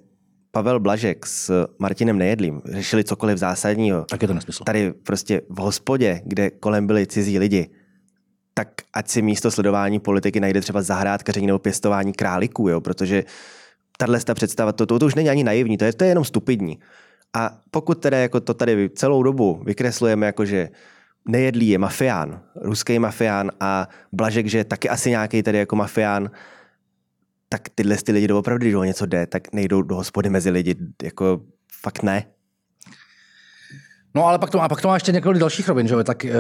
Pavel 0.51 0.81
Blažek 0.81 1.27
s 1.27 1.67
Martinem 1.79 2.19
Nejedlým 2.19 2.63
řešili 2.65 3.05
cokoliv 3.05 3.39
zásadního. 3.39 4.05
Tak 4.05 4.23
je 4.23 4.29
to 4.29 4.35
nesmysl. 4.35 4.65
Tady 4.65 4.93
prostě 4.93 5.43
v 5.49 5.59
hospodě, 5.59 6.21
kde 6.25 6.51
kolem 6.51 6.87
byli 6.87 7.07
cizí 7.07 7.39
lidi, 7.39 7.71
tak 8.55 8.69
ať 8.93 9.09
si 9.09 9.23
místo 9.23 9.51
sledování 9.51 10.01
politiky 10.01 10.41
najde 10.41 10.61
třeba 10.61 10.83
zahrádkaření 10.83 11.47
nebo 11.47 11.59
pěstování 11.59 12.13
králíků, 12.13 12.69
jo? 12.69 12.81
protože 12.81 13.25
tahle 13.99 14.21
ta 14.21 14.35
představa, 14.35 14.73
to, 14.73 14.87
to, 14.87 14.99
to 14.99 15.07
už 15.07 15.15
není 15.15 15.31
ani 15.31 15.45
naivní, 15.45 15.77
to 15.79 15.85
je, 15.85 15.93
to 15.93 16.05
je 16.05 16.11
jenom 16.11 16.25
stupidní. 16.25 16.79
A 17.37 17.59
pokud 17.71 18.01
teda 18.01 18.19
jako 18.19 18.41
to 18.41 18.55
tady 18.55 18.91
celou 18.91 19.23
dobu 19.23 19.63
vykreslujeme 19.67 20.27
jako, 20.27 20.45
že 20.45 20.69
nejedlý 21.29 21.69
je 21.69 21.79
mafián, 21.79 22.41
ruský 22.63 22.99
mafián 22.99 23.51
a 23.61 23.89
Blažek, 24.13 24.47
že 24.47 24.59
je 24.59 24.65
taky 24.65 24.89
asi 24.89 25.11
nějaký 25.11 25.43
tady 25.43 25.59
jako 25.59 25.77
mafián, 25.77 26.31
tak 27.49 27.69
tyhle 27.69 27.97
ty 27.97 28.13
lidi 28.13 28.29
doopravdy, 28.29 28.67
když 28.67 28.75
o 28.75 28.85
něco 28.85 29.07
jde, 29.07 29.27
tak 29.27 29.53
nejdou 29.53 29.83
do 29.83 29.97
hospody 29.97 30.31
mezi 30.31 30.51
lidi, 30.51 30.77
jako 31.03 31.41
fakt 31.83 32.03
ne. 32.03 32.25
No 34.15 34.27
ale 34.27 34.39
pak 34.39 34.51
to, 34.51 34.63
a 34.63 34.69
pak 34.69 34.81
to 34.81 34.89
má 34.89 34.95
ještě 34.95 35.13
několik 35.13 35.41
dalších 35.41 35.69
rovin, 35.69 35.89
že 35.89 35.95
jo? 35.95 36.05
Tak 36.05 36.25
e, 36.25 36.33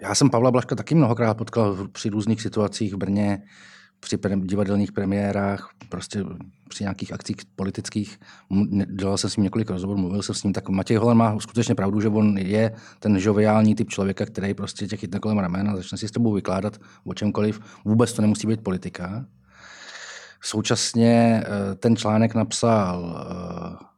já 0.00 0.14
jsem 0.14 0.30
Pavla 0.30 0.50
Blaška 0.50 0.74
taky 0.74 0.94
mnohokrát 0.94 1.34
potkal 1.34 1.88
při 1.92 2.08
různých 2.08 2.42
situacích 2.42 2.94
v 2.94 2.96
Brně, 2.96 3.42
při 4.00 4.16
pre, 4.16 4.36
divadelních 4.36 4.92
premiérách, 4.92 5.70
prostě 5.88 6.24
při 6.68 6.84
nějakých 6.84 7.12
akcích 7.12 7.36
politických. 7.56 8.18
Dělal 8.98 9.18
jsem 9.18 9.30
s 9.30 9.36
ním 9.36 9.44
několik 9.44 9.70
rozhovorů, 9.70 10.00
mluvil 10.00 10.22
jsem 10.22 10.34
s 10.34 10.42
ním. 10.42 10.52
Tak 10.52 10.68
Matěj 10.68 10.96
Holan 10.96 11.16
má 11.16 11.40
skutečně 11.40 11.74
pravdu, 11.74 12.00
že 12.00 12.08
on 12.08 12.38
je 12.38 12.72
ten 12.98 13.18
žoviální 13.18 13.74
typ 13.74 13.88
člověka, 13.88 14.26
který 14.26 14.54
prostě 14.54 14.86
tě 14.86 14.96
chytne 14.96 15.20
kolem 15.20 15.38
ramena 15.38 15.76
začne 15.76 15.98
si 15.98 16.08
s 16.08 16.10
tebou 16.10 16.32
vykládat 16.32 16.78
o 17.04 17.14
čemkoliv. 17.14 17.60
Vůbec 17.84 18.12
to 18.12 18.22
nemusí 18.22 18.46
být 18.46 18.60
politika. 18.60 19.26
Současně 20.40 21.42
eh, 21.44 21.74
ten 21.74 21.96
článek 21.96 22.34
napsal 22.34 23.26
eh, 23.30 23.88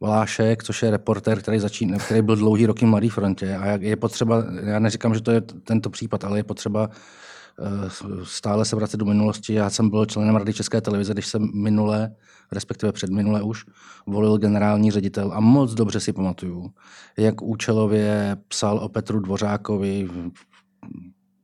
Valášek, 0.00 0.64
což 0.64 0.82
je 0.82 0.90
reporter, 0.90 1.42
který, 1.42 1.58
začín, 1.58 1.98
který 1.98 2.22
byl 2.22 2.36
dlouhý 2.36 2.66
roky 2.66 2.84
v 2.84 2.88
Mladé 2.88 3.08
frontě. 3.08 3.56
A 3.56 3.66
je 3.66 3.96
potřeba, 3.96 4.44
já 4.64 4.78
neříkám, 4.78 5.14
že 5.14 5.20
to 5.20 5.30
je 5.30 5.40
tento 5.40 5.90
případ, 5.90 6.24
ale 6.24 6.38
je 6.38 6.44
potřeba 6.44 6.88
eh, 6.90 7.90
stále 8.22 8.64
se 8.64 8.76
vracet 8.76 8.96
do 8.96 9.04
minulosti. 9.04 9.54
Já 9.54 9.70
jsem 9.70 9.90
byl 9.90 10.06
členem 10.06 10.36
Rady 10.36 10.52
České 10.52 10.80
televize, 10.80 11.12
když 11.12 11.26
jsem 11.26 11.50
minule, 11.54 12.14
respektive 12.52 12.92
předminule 12.92 13.42
už, 13.42 13.64
volil 14.06 14.38
generální 14.38 14.90
ředitel 14.90 15.32
a 15.34 15.40
moc 15.40 15.74
dobře 15.74 16.00
si 16.00 16.12
pamatuju, 16.12 16.70
jak 17.16 17.42
účelově 17.42 18.36
psal 18.48 18.78
o 18.78 18.88
Petru 18.88 19.20
Dvořákovi 19.20 20.08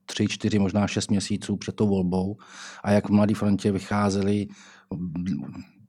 tři, 0.09 0.27
čtyři, 0.29 0.59
možná 0.59 0.87
šest 0.87 1.11
měsíců 1.11 1.57
před 1.57 1.77
tou 1.77 1.89
volbou 1.89 2.37
a 2.85 2.91
jak 2.91 3.09
v 3.09 3.13
Mladé 3.13 3.35
frontě 3.35 3.73
vycházely 3.73 4.47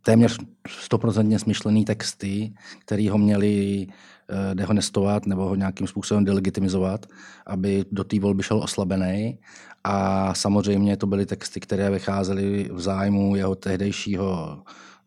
téměř 0.03 0.38
stoprocentně 0.67 1.39
smyšlený 1.39 1.85
texty, 1.85 2.53
které 2.79 3.09
ho 3.11 3.17
měli 3.17 3.88
eh, 3.88 4.55
dehonestovat 4.55 5.25
nebo 5.25 5.45
ho 5.45 5.55
nějakým 5.55 5.88
způsobem 5.88 6.25
delegitimizovat, 6.25 7.05
aby 7.47 7.85
do 7.91 8.03
té 8.03 8.19
volby 8.19 8.43
šel 8.43 8.63
oslabený. 8.63 9.39
A 9.83 10.33
samozřejmě 10.33 10.97
to 10.97 11.07
byly 11.07 11.25
texty, 11.25 11.59
které 11.59 11.89
vycházely 11.89 12.69
v 12.73 12.79
zájmu 12.79 13.35
jeho 13.35 13.55
tehdejšího 13.55 14.63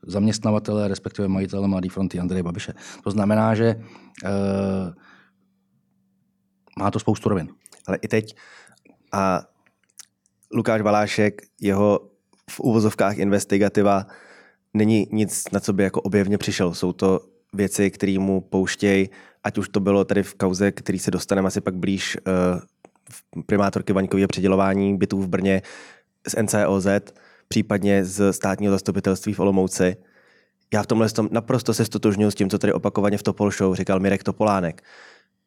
zaměstnavatele, 0.07 0.89
respektive 0.89 1.29
majitele 1.29 1.69
Mladé 1.69 1.89
fronty 1.89 2.19
Andreje 2.19 2.43
Babiše. 2.43 2.75
To 3.05 3.11
znamená, 3.11 3.55
že 3.55 3.75
uh, 3.75 4.31
má 6.79 6.91
to 6.91 6.99
spoustu 6.99 7.29
rovin. 7.29 7.49
Ale 7.87 7.97
i 7.97 8.09
teď 8.09 8.37
a 9.13 9.43
Lukáš 10.55 10.83
Balášek, 10.83 11.43
jeho 11.61 12.01
v 12.51 12.61
úvozovkách 12.61 13.19
investigativa 13.19 14.07
není 14.75 15.07
nic, 15.13 15.45
na 15.53 15.61
co 15.61 15.73
by 15.73 15.83
jako 15.83 16.01
objevně 16.01 16.39
přišel. 16.39 16.75
Jsou 16.75 16.93
to 16.93 17.21
věci, 17.53 17.91
které 17.91 18.19
mu 18.19 18.41
pouštějí, 18.41 19.11
ať 19.45 19.59
už 19.59 19.69
to 19.69 19.81
bylo 19.81 20.05
tady 20.05 20.23
v 20.23 20.35
kauze, 20.35 20.73
který 20.73 20.99
se 20.99 21.11
dostaneme 21.11 21.49
asi 21.49 21.61
pak 21.61 21.75
blíž 21.75 22.17
uh, 23.37 23.43
primátorky 23.47 23.93
Vaňkového 23.93 24.29
předělování 24.29 24.97
bytů 24.97 25.23
v 25.23 25.29
Brně 25.29 25.63
z 26.29 26.43
NCOZ, 26.43 26.87
případně 27.49 28.05
z 28.05 28.33
státního 28.33 28.73
zastupitelství 28.73 29.33
v 29.33 29.41
Olomouci. 29.41 29.97
Já 30.75 30.83
v 30.83 30.87
tomhle 30.87 31.11
tom 31.11 31.29
naprosto 31.33 31.75
se 31.75 31.85
stotožňuji 31.85 32.31
s 32.31 32.35
tím, 32.35 32.51
co 32.51 32.59
tady 32.59 32.73
opakovaně 32.73 33.19
v 33.19 33.23
Topol 33.23 33.51
Show 33.51 33.75
říkal 33.75 34.01
Mirek 34.01 34.23
Topolánek. 34.23 34.83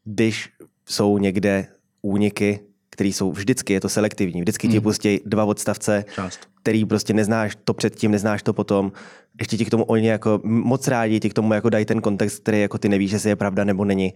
Když 0.04 0.50
jsou 0.86 1.18
někde 1.18 1.68
úniky 2.02 2.60
který 2.96 3.14
jsou 3.14 3.32
vždycky, 3.32 3.74
je 3.74 3.82
to 3.82 3.90
selektivní, 3.90 4.42
vždycky 4.42 4.68
ti 4.68 4.78
hmm. 4.78 4.84
pustí 4.84 5.20
dva 5.26 5.46
odstavce, 5.46 6.06
Část. 6.16 6.40
který 6.64 6.86
prostě 6.86 7.14
neznáš 7.14 7.58
to 7.64 7.74
předtím, 7.74 8.12
neznáš 8.12 8.44
to 8.44 8.54
potom. 8.54 8.92
Ještě 9.40 9.58
ti 9.58 9.66
k 9.66 9.70
tomu 9.70 9.84
oni 9.84 10.08
jako 10.08 10.40
moc 10.44 10.88
rádi 10.88 11.20
ti 11.20 11.30
k 11.30 11.34
tomu 11.34 11.54
jako 11.54 11.70
dají 11.70 11.86
ten 11.86 12.02
kontext, 12.02 12.40
který 12.40 12.62
jako 12.62 12.78
ty 12.78 12.90
nevíš, 12.90 13.12
jestli 13.12 13.30
je 13.30 13.36
pravda 13.36 13.64
nebo 13.64 13.86
není. 13.86 14.14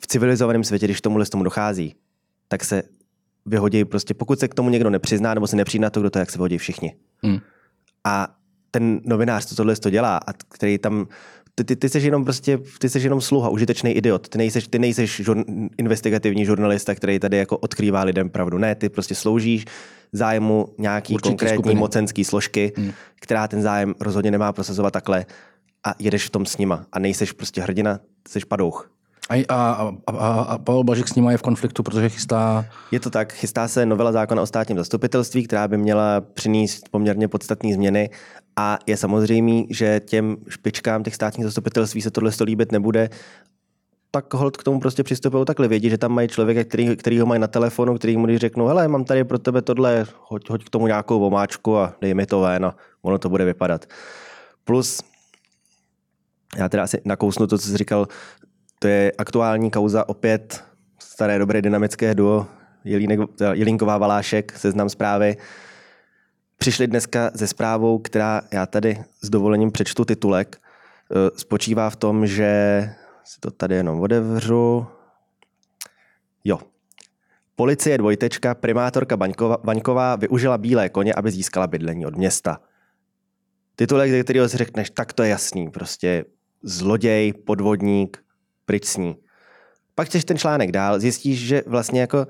V 0.00 0.06
civilizovaném 0.06 0.64
světě, 0.64 0.86
když 0.86 1.00
tomuhle 1.00 1.26
tomu 1.26 1.44
dochází, 1.44 1.94
tak 2.48 2.64
se 2.64 2.82
vyhodí 3.46 3.84
prostě, 3.84 4.14
pokud 4.14 4.40
se 4.40 4.48
k 4.48 4.54
tomu 4.54 4.70
někdo 4.70 4.90
nepřizná 4.90 5.34
nebo 5.34 5.46
se 5.46 5.56
nepřijde 5.56 5.82
na 5.82 5.90
to, 5.90 6.00
kdo 6.00 6.10
to, 6.10 6.18
jak 6.18 6.30
se 6.30 6.38
vyhodí 6.38 6.58
všichni. 6.58 6.94
Hmm. 7.22 7.38
A 8.04 8.28
ten 8.70 9.00
novinář, 9.04 9.46
co 9.46 9.54
tohle 9.54 9.76
to 9.76 9.90
dělá, 9.90 10.16
a 10.16 10.32
který 10.32 10.78
tam 10.78 11.06
ty, 11.58 11.64
ty, 11.64 11.76
ty 11.76 11.88
jsi 11.88 11.98
jenom 11.98 12.24
prostě, 12.24 12.58
ty 12.78 12.88
jsi 12.88 12.98
jenom 12.98 13.20
sluha, 13.20 13.48
užitečný 13.48 13.90
idiot. 13.92 14.28
Ty 14.28 14.38
nejseš, 14.38 14.68
ty 14.68 14.78
nejseš 14.78 15.16
žur, 15.24 15.44
investigativní 15.78 16.44
žurnalista, 16.44 16.94
který 16.94 17.18
tady 17.18 17.36
jako 17.36 17.58
odkrývá 17.58 18.02
lidem 18.02 18.30
pravdu. 18.30 18.58
Ne, 18.58 18.74
ty 18.74 18.88
prostě 18.88 19.14
sloužíš 19.14 19.64
zájmu 20.12 20.68
nějaký 20.78 21.14
Určitý 21.14 21.28
konkrétní 21.28 21.56
skupiny. 21.56 21.80
mocenský 21.80 22.24
složky, 22.24 22.72
hmm. 22.76 22.92
která 23.20 23.48
ten 23.48 23.62
zájem 23.62 23.94
rozhodně 24.00 24.30
nemá 24.30 24.52
prosazovat 24.52 24.92
takhle 24.92 25.26
a 25.86 25.94
jedeš 25.98 26.26
v 26.26 26.30
tom 26.30 26.46
s 26.46 26.58
nima 26.58 26.86
a 26.92 26.98
nejseš 26.98 27.32
prostě 27.32 27.60
hrdina, 27.60 28.00
jsi 28.28 28.40
padouch. 28.48 28.95
A, 29.30 29.44
a, 29.48 29.92
a, 30.06 30.40
a 30.40 30.58
Pavel 30.58 30.84
Blažek 30.84 31.08
s 31.08 31.14
ním 31.14 31.28
je 31.28 31.38
v 31.38 31.42
konfliktu, 31.42 31.82
protože 31.82 32.08
chystá... 32.08 32.64
Je 32.90 33.00
to 33.00 33.10
tak, 33.10 33.32
chystá 33.32 33.68
se 33.68 33.86
novela 33.86 34.12
zákona 34.12 34.42
o 34.42 34.46
státním 34.46 34.78
zastupitelství, 34.78 35.44
která 35.44 35.68
by 35.68 35.78
měla 35.78 36.20
přinést 36.20 36.88
poměrně 36.88 37.28
podstatné 37.28 37.74
změny 37.74 38.10
a 38.56 38.78
je 38.86 38.96
samozřejmé, 38.96 39.62
že 39.70 40.00
těm 40.00 40.36
špičkám 40.48 41.02
těch 41.02 41.14
státních 41.14 41.44
zastupitelství 41.44 42.02
se 42.02 42.10
tohle 42.10 42.30
líbit 42.44 42.72
nebude 42.72 43.10
tak 44.10 44.34
hold 44.34 44.56
k 44.56 44.62
tomu 44.62 44.80
prostě 44.80 45.02
přistupují 45.02 45.44
takhle. 45.44 45.68
Vědí, 45.68 45.90
že 45.90 45.98
tam 45.98 46.12
mají 46.12 46.28
člověka, 46.28 46.64
který, 46.64 46.96
který 46.96 47.20
ho 47.20 47.26
mají 47.26 47.40
na 47.40 47.46
telefonu, 47.46 47.94
který 47.94 48.16
mu 48.16 48.38
řeknou, 48.38 48.66
hele, 48.66 48.88
mám 48.88 49.04
tady 49.04 49.24
pro 49.24 49.38
tebe 49.38 49.62
tohle, 49.62 50.06
hoď, 50.28 50.50
hoď 50.50 50.64
k 50.64 50.70
tomu 50.70 50.86
nějakou 50.86 51.26
omáčku 51.26 51.76
a 51.76 51.94
dej 52.00 52.14
mi 52.14 52.26
to 52.26 52.40
ven 52.40 52.64
a 52.64 52.76
ono 53.02 53.18
to 53.18 53.28
bude 53.28 53.44
vypadat. 53.44 53.86
Plus, 54.64 55.00
já 56.56 56.68
teda 56.68 56.82
asi 56.82 57.00
nakousnu 57.04 57.46
to, 57.46 57.58
co 57.58 57.68
jsi 57.68 57.76
říkal, 57.76 58.08
to 58.86 58.90
je 58.90 59.12
aktuální 59.18 59.70
kauza 59.70 60.08
opět 60.08 60.64
staré 60.98 61.38
dobré 61.38 61.62
dynamické 61.62 62.14
duo 62.14 62.46
Jelínek, 62.84 63.20
Jelínková 63.52 63.98
Valášek, 63.98 64.52
seznam 64.58 64.88
zprávy. 64.88 65.36
Přišli 66.56 66.86
dneska 66.86 67.30
ze 67.34 67.46
zprávou, 67.46 67.98
která 67.98 68.42
já 68.52 68.66
tady 68.66 69.04
s 69.22 69.30
dovolením 69.30 69.70
přečtu 69.70 70.04
titulek. 70.04 70.56
E, 70.56 71.38
spočívá 71.38 71.90
v 71.90 71.96
tom, 71.96 72.26
že 72.26 72.50
si 73.24 73.40
to 73.40 73.50
tady 73.50 73.74
jenom 73.74 74.00
odevřu. 74.00 74.86
Jo. 76.44 76.58
Policie 77.56 77.98
dvojtečka, 77.98 78.54
primátorka 78.54 79.16
Baňková, 79.16 79.58
Vaňková 79.64 80.16
využila 80.16 80.58
bílé 80.58 80.88
koně, 80.88 81.14
aby 81.14 81.30
získala 81.30 81.66
bydlení 81.66 82.06
od 82.06 82.16
města. 82.16 82.60
Titulek, 83.76 84.10
ze 84.10 84.24
kterého 84.24 84.48
si 84.48 84.56
řekneš, 84.56 84.90
tak 84.90 85.12
to 85.12 85.22
je 85.22 85.28
jasný. 85.28 85.70
Prostě 85.70 86.24
zloděj, 86.62 87.32
podvodník, 87.32 88.25
pryč 88.66 88.84
s 88.84 88.96
ní. 88.96 89.16
Pak 89.94 90.06
chceš 90.06 90.24
ten 90.24 90.38
článek 90.38 90.72
dál, 90.72 91.00
zjistíš, 91.00 91.38
že 91.38 91.62
vlastně 91.66 92.00
jako 92.00 92.26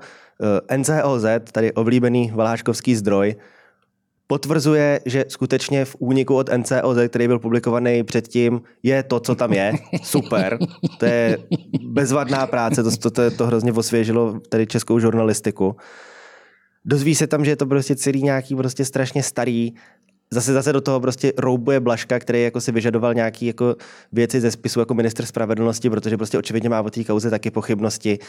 eh, 0.69 0.77
NCOZ, 0.77 1.25
tady 1.51 1.73
oblíbený 1.73 2.31
valáškovský 2.35 2.95
zdroj, 2.95 3.35
potvrzuje, 4.27 4.99
že 5.05 5.25
skutečně 5.27 5.85
v 5.85 5.95
úniku 5.99 6.35
od 6.35 6.49
NCOZ, 6.57 6.97
který 7.07 7.27
byl 7.27 7.39
publikovaný 7.39 8.03
předtím, 8.03 8.61
je 8.83 9.03
to, 9.03 9.19
co 9.19 9.35
tam 9.35 9.53
je. 9.53 9.73
Super. 10.03 10.57
To 10.99 11.05
je 11.05 11.37
bezvadná 11.81 12.47
práce, 12.47 12.83
to, 12.83 12.91
to, 12.97 13.11
to, 13.11 13.31
to 13.31 13.45
hrozně 13.47 13.73
osvěžilo 13.73 14.39
tady 14.49 14.67
českou 14.67 14.99
žurnalistiku. 14.99 15.75
Dozví 16.85 17.15
se 17.15 17.27
tam, 17.27 17.45
že 17.45 17.51
je 17.51 17.55
to 17.55 17.65
prostě 17.65 17.95
celý 17.95 18.23
nějaký 18.23 18.55
prostě 18.55 18.85
strašně 18.85 19.23
starý 19.23 19.73
zase 20.31 20.53
zase 20.53 20.73
do 20.73 20.81
toho 20.81 20.99
prostě 20.99 21.33
roubuje 21.37 21.79
Blaška, 21.79 22.19
který 22.19 22.43
jako 22.43 22.61
si 22.61 22.71
vyžadoval 22.71 23.13
nějaký 23.13 23.45
jako 23.45 23.75
věci 24.11 24.41
ze 24.41 24.51
spisu 24.51 24.79
jako 24.79 24.93
minister 24.93 25.25
spravedlnosti, 25.25 25.89
protože 25.89 26.17
prostě 26.17 26.37
očividně 26.37 26.69
má 26.69 26.81
o 26.81 26.89
té 26.89 27.03
kauze 27.03 27.29
taky 27.29 27.51
pochybnosti. 27.51 28.19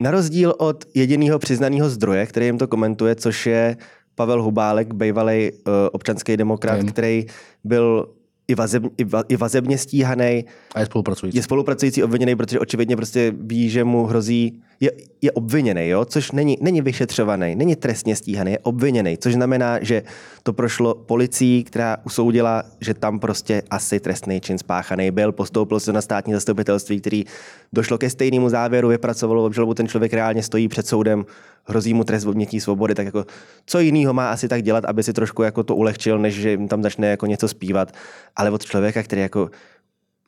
Na 0.00 0.10
rozdíl 0.10 0.54
od 0.58 0.84
jediného 0.94 1.38
přiznaného 1.38 1.90
zdroje, 1.90 2.26
který 2.26 2.46
jim 2.46 2.58
to 2.58 2.68
komentuje, 2.68 3.14
což 3.14 3.46
je 3.46 3.76
Pavel 4.14 4.42
Hubálek, 4.42 4.94
bývalý 4.94 5.52
uh, 5.52 5.72
občanský 5.92 6.36
demokrat, 6.36 6.78
Vím. 6.78 6.88
který 6.88 7.26
byl 7.64 8.08
i, 8.48 8.54
vazeb, 8.54 8.82
i, 8.96 9.04
va, 9.04 9.22
i 9.28 9.36
vazebně 9.36 9.78
stíhaný. 9.78 10.44
A 10.74 10.80
je 10.80 10.86
spolupracující. 10.86 11.38
Je 11.38 11.42
spolupracující 11.42 12.02
obviněný, 12.02 12.36
protože 12.36 12.60
očividně 12.60 12.96
prostě 12.96 13.32
ví, 13.40 13.70
že 13.70 13.84
mu 13.84 14.06
hrozí, 14.06 14.62
je, 14.80 14.92
je 15.22 15.32
obviněný, 15.32 15.88
jo? 15.88 16.04
což 16.04 16.32
není, 16.32 16.58
není 16.60 16.80
vyšetřovaný, 16.80 17.54
není 17.54 17.76
trestně 17.76 18.16
stíhaný, 18.16 18.52
je 18.52 18.58
obviněný, 18.58 19.18
což 19.18 19.34
znamená, 19.34 19.78
že 19.82 20.02
to 20.42 20.52
prošlo 20.52 20.94
policií, 20.94 21.64
která 21.64 21.96
usoudila, 22.04 22.62
že 22.80 22.94
tam 22.94 23.18
prostě 23.18 23.62
asi 23.70 24.00
trestný 24.00 24.40
čin 24.40 24.58
spáchaný 24.58 25.10
byl, 25.10 25.32
postoupil 25.32 25.80
se 25.80 25.92
na 25.92 26.00
státní 26.00 26.34
zastupitelství, 26.34 27.00
který 27.00 27.24
došlo 27.72 27.98
ke 27.98 28.10
stejnému 28.10 28.48
závěru, 28.48 28.88
vypracovalo 28.88 29.44
obžalobu, 29.44 29.74
ten 29.74 29.88
člověk 29.88 30.12
reálně 30.12 30.42
stojí 30.42 30.68
před 30.68 30.86
soudem, 30.86 31.24
hrozí 31.64 31.94
mu 31.94 32.04
trest 32.04 32.26
odnětí 32.26 32.60
svobody, 32.60 32.94
tak 32.94 33.06
jako 33.06 33.24
co 33.66 33.80
jiného 33.80 34.12
má 34.12 34.30
asi 34.30 34.48
tak 34.48 34.62
dělat, 34.62 34.84
aby 34.84 35.02
si 35.02 35.12
trošku 35.12 35.42
jako 35.42 35.62
to 35.62 35.76
ulehčil, 35.76 36.18
než 36.18 36.34
že 36.34 36.50
jim 36.50 36.68
tam 36.68 36.82
začne 36.82 37.06
jako 37.06 37.26
něco 37.26 37.48
zpívat. 37.48 37.92
Ale 38.36 38.50
od 38.50 38.64
člověka, 38.64 39.02
který 39.02 39.22
jako 39.22 39.50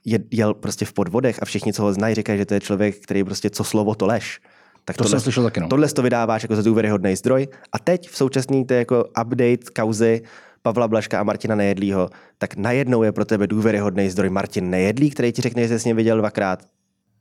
je, 0.05 0.19
jel 0.31 0.55
prostě 0.55 0.85
v 0.85 0.93
podvodech 0.93 1.43
a 1.43 1.45
všichni, 1.45 1.73
co 1.73 1.83
ho 1.83 1.93
znají, 1.93 2.15
říkají, 2.15 2.39
že 2.39 2.47
to 2.47 2.55
je 2.55 2.61
člověk, 2.61 2.97
který 3.03 3.25
prostě 3.25 3.51
co 3.51 3.65
slovo 3.65 3.95
to 3.95 4.07
lež. 4.07 4.41
Tak 4.85 4.97
to 4.97 5.03
tohle, 5.05 5.11
jsem 5.11 5.21
slyšel 5.21 5.45
taky. 5.45 5.61
No. 5.61 5.69
Tohle 5.69 5.89
to 5.89 6.03
vydáváš 6.03 6.43
jako 6.43 6.57
za 6.57 6.63
důvěryhodný 6.63 7.17
zdroj. 7.17 7.49
A 7.73 7.79
teď 7.79 8.09
v 8.11 8.17
současný 8.17 8.65
to 8.65 8.75
jako 8.75 9.05
update 9.05 9.71
kauzy 9.77 10.23
Pavla 10.63 10.89
Blaška 10.89 11.21
a 11.21 11.23
Martina 11.23 11.55
Nejedlího, 11.55 12.11
tak 12.39 12.57
najednou 12.57 13.03
je 13.03 13.13
pro 13.13 13.25
tebe 13.25 13.47
důvěryhodný 13.47 14.11
zdroj 14.11 14.31
Martin 14.31 14.71
Nejedlý, 14.71 15.11
který 15.11 15.33
ti 15.33 15.43
řekne, 15.43 15.63
že 15.63 15.69
jsi 15.69 15.81
s 15.81 15.85
ním 15.85 15.97
viděl 15.97 16.19
dvakrát. 16.19 16.63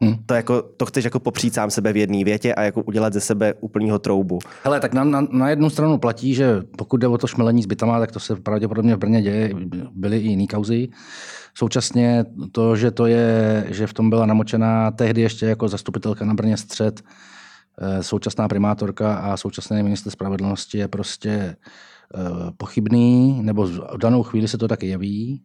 Hmm. 0.01 0.15
To, 0.25 0.33
jako, 0.33 0.61
to 0.61 0.85
chceš 0.85 1.03
jako 1.03 1.19
popřít 1.19 1.53
sám 1.53 1.71
sebe 1.71 1.93
v 1.93 1.97
jedné 1.97 2.23
větě 2.23 2.55
a 2.55 2.61
jako 2.61 2.81
udělat 2.83 3.13
ze 3.13 3.19
sebe 3.19 3.53
úplného 3.59 3.99
troubu. 3.99 4.39
Hele, 4.63 4.79
tak 4.79 4.93
na, 4.93 5.03
na, 5.03 5.27
na, 5.31 5.49
jednu 5.49 5.69
stranu 5.69 5.97
platí, 5.97 6.33
že 6.33 6.61
pokud 6.77 6.97
jde 6.97 7.07
o 7.07 7.17
to 7.17 7.27
šmelení 7.27 7.63
s 7.63 7.65
bytama, 7.65 7.99
tak 7.99 8.11
to 8.11 8.19
se 8.19 8.35
pravděpodobně 8.35 8.95
v 8.95 8.99
Brně 8.99 9.21
děje, 9.21 9.53
byly 9.91 10.19
i 10.19 10.27
jiné 10.27 10.47
kauzy. 10.47 10.87
Současně 11.57 12.25
to, 12.51 12.75
že 12.75 12.91
to 12.91 13.05
je, 13.05 13.67
že 13.69 13.87
v 13.87 13.93
tom 13.93 14.09
byla 14.09 14.25
namočená 14.25 14.91
tehdy 14.91 15.21
ještě 15.21 15.45
jako 15.45 15.67
zastupitelka 15.67 16.25
na 16.25 16.33
Brně 16.33 16.57
střed, 16.57 17.01
eh, 17.81 18.03
současná 18.03 18.47
primátorka 18.47 19.15
a 19.15 19.37
současný 19.37 19.83
minister 19.83 20.11
spravedlnosti 20.11 20.77
je 20.77 20.87
prostě 20.87 21.29
eh, 21.29 21.55
pochybný, 22.57 23.41
nebo 23.43 23.67
v 23.67 23.97
danou 23.97 24.23
chvíli 24.23 24.47
se 24.47 24.57
to 24.57 24.67
taky 24.67 24.87
jeví. 24.87 25.41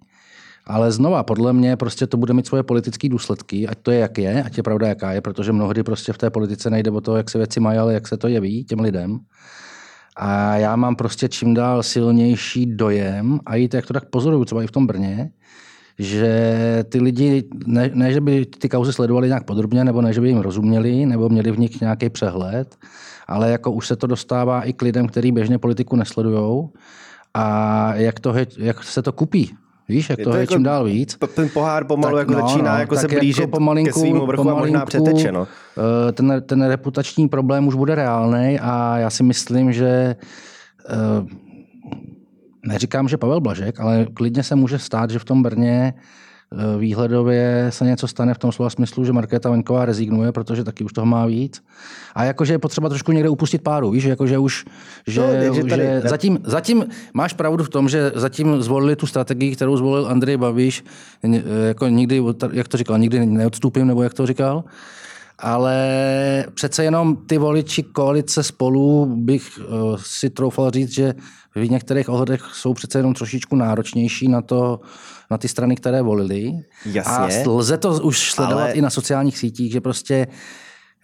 Ale 0.67 0.93
znova, 0.93 1.23
podle 1.23 1.52
mě 1.52 1.76
prostě 1.76 2.07
to 2.07 2.17
bude 2.17 2.35
mít 2.35 2.47
svoje 2.47 2.62
politické 2.62 3.09
důsledky, 3.09 3.69
ať 3.69 3.79
to 3.83 3.90
je, 3.90 3.99
jak 3.99 4.19
je, 4.19 4.43
ať 4.43 4.57
je 4.57 4.62
pravda, 4.62 4.88
jaká 4.88 5.12
je, 5.12 5.21
protože 5.21 5.52
mnohdy 5.52 5.83
prostě 5.83 6.12
v 6.12 6.19
té 6.19 6.31
politice 6.31 6.71
nejde 6.71 6.90
o 6.90 7.00
to, 7.00 7.17
jak 7.17 7.31
se 7.31 7.38
věci 7.38 7.61
mají, 7.61 7.79
ale 7.79 7.95
jak 7.95 8.09
se 8.09 8.17
to 8.17 8.29
jeví 8.29 8.64
těm 8.64 8.81
lidem. 8.81 9.19
A 10.17 10.57
já 10.57 10.76
mám 10.76 10.97
prostě 10.97 11.29
čím 11.29 11.55
dál 11.55 11.83
silnější 11.83 12.67
dojem, 12.67 13.40
a 13.47 13.57
i 13.57 13.69
to, 13.69 13.76
jak 13.76 13.87
to 13.87 13.93
tak 13.93 14.05
pozoruju, 14.05 14.45
třeba 14.45 14.62
i 14.62 14.67
v 14.67 14.71
tom 14.71 14.87
Brně, 14.87 15.31
že 15.99 16.85
ty 16.88 17.00
lidi, 17.00 17.45
ne, 17.67 17.90
ne, 17.95 18.12
že 18.12 18.21
by 18.21 18.47
ty 18.47 18.69
kauzy 18.69 18.93
sledovali 18.93 19.29
nějak 19.29 19.45
podrobně, 19.45 19.85
nebo 19.85 20.02
ne, 20.02 20.12
že 20.12 20.21
by 20.21 20.29
jim 20.29 20.38
rozuměli, 20.38 21.07
nebo 21.07 21.29
měli 21.29 21.50
v 21.50 21.59
nich 21.59 21.81
nějaký 21.81 22.11
přehled, 22.11 22.76
ale 23.26 23.50
jako 23.50 23.73
už 23.73 23.87
se 23.87 23.97
to 23.97 24.07
dostává 24.07 24.62
i 24.62 24.73
k 24.73 24.83
lidem, 24.83 25.07
kteří 25.07 25.33
běžně 25.33 25.59
politiku 25.59 25.97
nesledují. 25.97 26.69
A 27.35 27.95
jak, 27.95 28.21
to, 28.21 28.35
jak 28.59 28.85
se 28.85 29.02
to 29.02 29.12
kupí 29.12 29.55
Víš, 29.90 30.11
jak 30.11 30.18
je 30.18 30.25
to 30.25 30.35
je 30.35 30.40
jako 30.40 30.54
čím 30.54 30.62
dál 30.62 30.85
víc. 30.85 31.18
Ten 31.35 31.49
pohár 31.49 31.85
pomalu 31.85 32.16
tak, 32.16 32.28
jako 32.28 32.40
no, 32.40 32.49
začíná 32.49 32.75
no, 32.75 32.80
jako 32.80 32.97
se 32.97 33.09
blížit 33.09 33.40
jako 33.40 33.50
pomalinku, 33.50 33.88
ke 33.88 34.00
svýmu 34.00 34.26
vrchu 34.26 34.42
pomalinku, 34.42 34.76
a 34.76 34.80
možná 34.80 34.87
přeteče. 34.87 35.32
No. 35.32 35.49
Eh, 36.09 36.12
ten, 36.12 36.42
ten 36.47 36.62
reputační 36.62 37.28
problém 37.28 37.66
už 37.66 37.75
bude 37.75 37.94
reálný 37.94 38.59
a 38.61 38.99
já 38.99 39.11
si 39.11 39.23
myslím, 39.23 39.73
že 39.73 40.16
eh, 40.88 40.97
neříkám, 42.66 43.09
že 43.09 43.16
Pavel 43.16 43.40
Blažek, 43.40 43.80
ale 43.80 44.06
klidně 44.14 44.42
se 44.42 44.56
může 44.56 44.78
stát, 44.78 45.11
že 45.11 45.18
v 45.18 45.25
tom 45.25 45.42
Brně 45.42 45.94
výhledově 46.78 47.66
se 47.71 47.85
něco 47.85 48.09
stane 48.09 48.35
v 48.35 48.38
tom 48.38 48.52
slova 48.52 48.71
smyslu, 48.71 49.04
že 49.04 49.12
Markéta 49.12 49.50
Venková 49.50 49.85
rezignuje, 49.85 50.33
protože 50.33 50.64
taky 50.64 50.85
už 50.85 50.92
toho 50.92 51.07
má 51.07 51.26
víc. 51.26 51.62
A 52.14 52.25
jakože 52.25 52.54
je 52.54 52.59
potřeba 52.59 52.88
trošku 52.88 53.12
někde 53.12 53.28
upustit 53.28 53.62
páru, 53.62 53.90
víš, 53.90 54.04
jakože 54.04 54.38
už, 54.38 54.64
že, 55.07 55.21
no, 55.21 55.54
že, 55.54 55.64
tady, 55.64 55.83
že 55.83 56.02
zatím, 56.04 56.38
zatím, 56.45 56.87
máš 57.14 57.33
pravdu 57.33 57.64
v 57.64 57.69
tom, 57.69 57.88
že 57.88 58.12
zatím 58.14 58.62
zvolili 58.62 58.97
tu 58.97 59.07
strategii, 59.07 59.57
kterou 59.57 59.76
zvolil 59.76 60.07
Andrej 60.07 60.37
Babiš, 60.37 60.85
eh, 61.23 61.42
jako 61.69 61.88
nikdy, 61.88 62.23
jak 62.52 62.69
to 62.69 62.76
říkal, 62.76 62.99
nikdy 62.99 63.26
neodstupím, 63.26 63.87
nebo 63.87 64.02
jak 64.02 64.14
to 64.14 64.26
říkal, 64.26 64.64
ale 65.40 65.76
přece 66.54 66.85
jenom 66.85 67.16
ty 67.16 67.38
voliči 67.38 67.82
koalice 67.82 68.42
spolu 68.42 69.06
bych 69.06 69.59
uh, 69.59 69.97
si 69.97 70.30
troufal 70.30 70.70
říct, 70.70 70.94
že 70.94 71.14
v 71.54 71.70
některých 71.70 72.09
ohledech 72.09 72.42
jsou 72.52 72.75
přece 72.75 72.99
jenom 72.99 73.14
trošičku 73.14 73.56
náročnější 73.56 74.28
na 74.28 74.42
to, 74.42 74.80
na 75.30 75.38
ty 75.38 75.49
strany, 75.49 75.76
které 75.76 76.02
volili. 76.02 76.52
Jasně. 76.87 77.42
A 77.44 77.50
lze 77.50 77.78
to 77.78 77.90
už 78.02 78.32
sledovat 78.32 78.62
ale... 78.62 78.73
i 78.73 78.80
na 78.80 78.90
sociálních 78.90 79.38
sítích, 79.38 79.73
že 79.73 79.80
prostě 79.80 80.26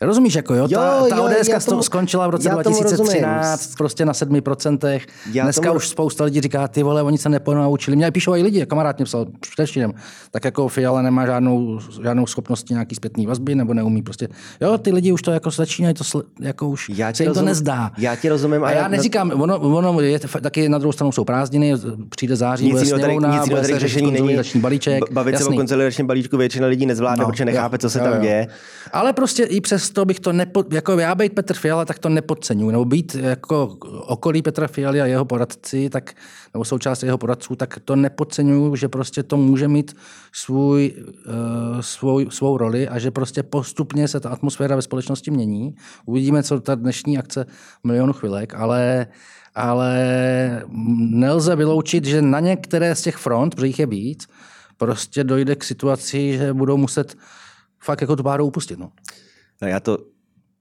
Rozumíš, 0.00 0.34
jako 0.34 0.54
jo, 0.54 0.68
ta, 0.68 0.98
jo, 0.98 1.06
ta 1.10 1.22
ODS 1.22 1.64
tomu, 1.64 1.82
skončila 1.82 2.26
v 2.26 2.30
roce 2.30 2.48
2013 2.48 3.74
prostě 3.76 4.04
na 4.04 4.12
7%. 4.12 5.00
Já 5.32 5.44
Dneska 5.44 5.62
tomu... 5.62 5.76
už 5.76 5.88
spousta 5.88 6.24
lidí 6.24 6.40
říká, 6.40 6.68
ty 6.68 6.82
vole, 6.82 7.02
oni 7.02 7.18
se 7.18 7.28
neponaučili. 7.28 7.96
Mě 7.96 8.10
píšou 8.10 8.34
i 8.34 8.42
lidi, 8.42 8.66
kamarád 8.66 8.98
mě 8.98 9.04
psal 9.04 9.26
především, 9.40 9.94
tak 10.30 10.44
jako 10.44 10.68
Fiala 10.68 11.02
nemá 11.02 11.26
žádnou, 11.26 11.78
žádnou 12.02 12.26
schopnost 12.26 12.70
nějaký 12.70 12.94
zpětný 12.94 13.26
vazby, 13.26 13.54
nebo 13.54 13.74
neumí 13.74 14.02
prostě. 14.02 14.28
Jo, 14.60 14.78
ty 14.78 14.92
lidi 14.92 15.12
už 15.12 15.22
to 15.22 15.30
jako 15.30 15.50
začínají, 15.50 15.94
to 15.94 16.04
sl, 16.04 16.22
jako 16.40 16.68
už 16.68 16.88
já 16.88 17.14
se 17.14 17.22
jim 17.22 17.28
rozum, 17.28 17.42
to 17.42 17.46
nezdá. 17.46 17.90
Já 17.98 18.16
ti 18.16 18.28
rozumím. 18.28 18.64
A, 18.64 18.68
a 18.68 18.70
já 18.70 18.88
neříkám, 18.88 19.32
ono, 19.34 19.58
ono 19.58 20.00
je, 20.00 20.18
taky 20.18 20.68
na 20.68 20.78
druhou 20.78 20.92
stranu 20.92 21.12
jsou 21.12 21.24
prázdniny, 21.24 21.74
přijde 22.08 22.36
září, 22.36 22.64
nic 22.64 22.72
bude 22.72 22.86
sněmovna, 22.86 23.44
bude 23.46 23.64
se 23.64 23.78
řešení 23.78 24.10
není. 24.12 24.38
balíček. 24.56 25.12
Bavit 25.12 25.38
se 25.38 25.44
o 25.44 25.52
konsolidačním 25.52 26.06
balíčku 26.06 26.36
většina 26.36 26.66
lidí 26.66 26.86
nezvládne, 26.86 27.22
no, 27.24 27.30
protože 27.30 27.44
nechápe, 27.44 27.78
co 27.78 27.90
se 27.90 27.98
tam 27.98 28.20
děje. 28.20 28.48
Ale 28.92 29.12
prostě 29.12 29.44
i 29.44 29.60
přesto 29.86 30.04
bych 30.04 30.20
to 30.20 30.32
nepo, 30.32 30.64
jako 30.70 30.98
já 30.98 31.14
být 31.14 31.34
Petr 31.34 31.54
Fiala, 31.54 31.84
tak 31.84 31.98
to 31.98 32.08
nepodceňuji. 32.08 32.70
Nebo 32.70 32.84
být 32.84 33.14
jako 33.14 33.76
okolí 34.06 34.42
Petra 34.42 34.68
Fialy 34.68 35.00
a 35.00 35.06
jeho 35.06 35.24
poradci, 35.24 35.90
tak, 35.90 36.14
nebo 36.54 36.64
součást 36.64 37.02
jeho 37.02 37.18
poradců, 37.18 37.56
tak 37.56 37.78
to 37.84 37.96
nepodceňuji, 37.96 38.76
že 38.76 38.88
prostě 38.88 39.22
to 39.22 39.36
může 39.36 39.68
mít 39.68 39.96
svůj, 40.32 40.94
uh, 40.96 41.80
svou, 41.80 42.30
svou 42.30 42.56
roli 42.56 42.88
a 42.88 42.98
že 42.98 43.10
prostě 43.10 43.42
postupně 43.42 44.08
se 44.08 44.20
ta 44.20 44.30
atmosféra 44.30 44.76
ve 44.76 44.82
společnosti 44.82 45.30
mění. 45.30 45.74
Uvidíme, 46.06 46.42
co 46.42 46.60
ta 46.60 46.74
dnešní 46.74 47.18
akce 47.18 47.46
milionu 47.84 48.12
chvilek, 48.12 48.54
ale 48.54 49.06
ale 49.54 49.96
nelze 51.10 51.56
vyloučit, 51.56 52.04
že 52.04 52.22
na 52.22 52.40
některé 52.40 52.94
z 52.94 53.02
těch 53.02 53.16
front, 53.16 53.54
protože 53.54 53.66
jich 53.66 53.78
je 53.78 53.86
víc, 53.86 54.26
prostě 54.76 55.24
dojde 55.24 55.56
k 55.56 55.64
situaci, 55.64 56.38
že 56.38 56.52
budou 56.52 56.76
muset 56.76 57.16
fakt 57.80 58.00
jako 58.00 58.16
tu 58.16 58.22
páru 58.22 58.46
upustit. 58.46 58.78
No. 58.78 58.90
No 59.62 59.68
já 59.68 59.80
to 59.80 59.98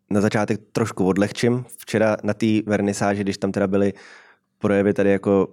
na 0.10 0.21
začátek 0.21 0.62
trošku 0.71 1.08
odlehčím. 1.08 1.65
Včera 1.77 2.17
na 2.23 2.34
té 2.34 2.45
vernisáži, 2.65 3.21
když 3.21 3.38
tam 3.38 3.51
teda 3.51 3.67
byly 3.67 3.93
projevy 4.58 4.93
tady 4.93 5.12
jako 5.12 5.47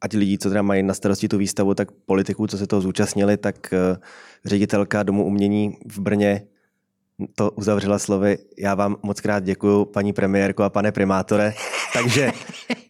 ať 0.00 0.14
lidí, 0.14 0.38
co 0.38 0.48
teda 0.48 0.62
mají 0.62 0.82
na 0.82 0.94
starosti 0.94 1.28
tu 1.28 1.38
výstavu, 1.38 1.74
tak 1.74 1.92
politiků, 1.92 2.46
co 2.46 2.58
se 2.58 2.66
toho 2.66 2.82
zúčastnili, 2.82 3.36
tak 3.36 3.72
eh, 3.72 3.96
ředitelka 4.44 5.02
Domu 5.02 5.24
umění 5.24 5.76
v 5.86 5.98
Brně 5.98 6.46
to 7.34 7.50
uzavřela 7.50 7.98
slovy, 7.98 8.38
já 8.58 8.74
vám 8.74 8.96
moc 9.02 9.20
krát 9.20 9.44
děkuju, 9.44 9.84
paní 9.84 10.12
premiérko 10.12 10.62
a 10.62 10.70
pane 10.70 10.92
primátore. 10.92 11.54
Takže 11.92 12.32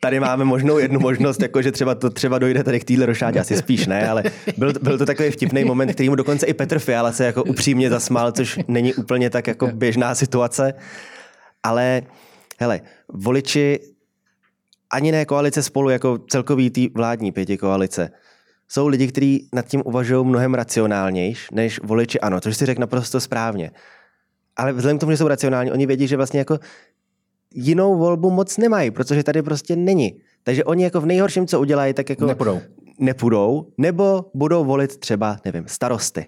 tady 0.00 0.20
máme 0.20 0.44
možnou 0.44 0.78
jednu 0.78 1.00
možnost, 1.00 1.42
jako 1.42 1.62
že 1.62 1.72
třeba 1.72 1.94
to 1.94 2.10
třeba 2.10 2.38
dojde 2.38 2.64
tady 2.64 2.80
k 2.80 2.84
téhle 2.84 3.06
rošádě, 3.06 3.40
asi 3.40 3.56
spíš 3.56 3.86
ne, 3.86 4.08
ale 4.08 4.22
byl, 4.56 4.72
byl 4.82 4.98
to 4.98 5.06
takový 5.06 5.30
vtipný 5.30 5.64
moment, 5.64 5.92
který 5.92 6.08
mu 6.08 6.14
dokonce 6.14 6.46
i 6.46 6.54
Petr 6.54 6.78
Fiala 6.78 7.12
se 7.12 7.24
jako 7.24 7.44
upřímně 7.44 7.90
zasmál, 7.90 8.32
což 8.32 8.58
není 8.68 8.94
úplně 8.94 9.30
tak 9.30 9.46
jako 9.46 9.66
běžná 9.66 10.14
situace. 10.14 10.74
Ale 11.62 12.02
hele, 12.60 12.80
voliči 13.08 13.78
ani 14.92 15.12
ne 15.12 15.24
koalice 15.24 15.62
spolu 15.62 15.90
jako 15.90 16.18
celkový 16.30 16.70
tý 16.70 16.88
vládní 16.88 17.32
pěti 17.32 17.58
koalice, 17.58 18.10
jsou 18.68 18.88
lidi, 18.88 19.08
kteří 19.08 19.48
nad 19.52 19.66
tím 19.66 19.82
uvažují 19.84 20.26
mnohem 20.26 20.54
racionálnější 20.54 21.46
než 21.52 21.80
voliči 21.82 22.20
ano, 22.20 22.40
což 22.40 22.56
si 22.56 22.66
řekl 22.66 22.80
naprosto 22.80 23.20
správně 23.20 23.70
ale 24.56 24.72
vzhledem 24.72 24.98
k 24.98 25.00
tomu, 25.00 25.12
že 25.12 25.16
jsou 25.16 25.28
racionální, 25.28 25.72
oni 25.72 25.86
vědí, 25.86 26.06
že 26.06 26.16
vlastně 26.16 26.38
jako 26.38 26.58
jinou 27.54 27.98
volbu 27.98 28.30
moc 28.30 28.58
nemají, 28.58 28.90
protože 28.90 29.22
tady 29.22 29.42
prostě 29.42 29.76
není. 29.76 30.20
Takže 30.42 30.64
oni 30.64 30.84
jako 30.84 31.00
v 31.00 31.06
nejhorším, 31.06 31.46
co 31.46 31.60
udělají, 31.60 31.94
tak 31.94 32.10
jako 32.10 32.26
nepůjdou. 32.26 32.60
nepůjdou 32.98 33.66
nebo 33.78 34.24
budou 34.34 34.64
volit 34.64 34.96
třeba, 34.96 35.36
nevím, 35.44 35.64
starosty. 35.66 36.26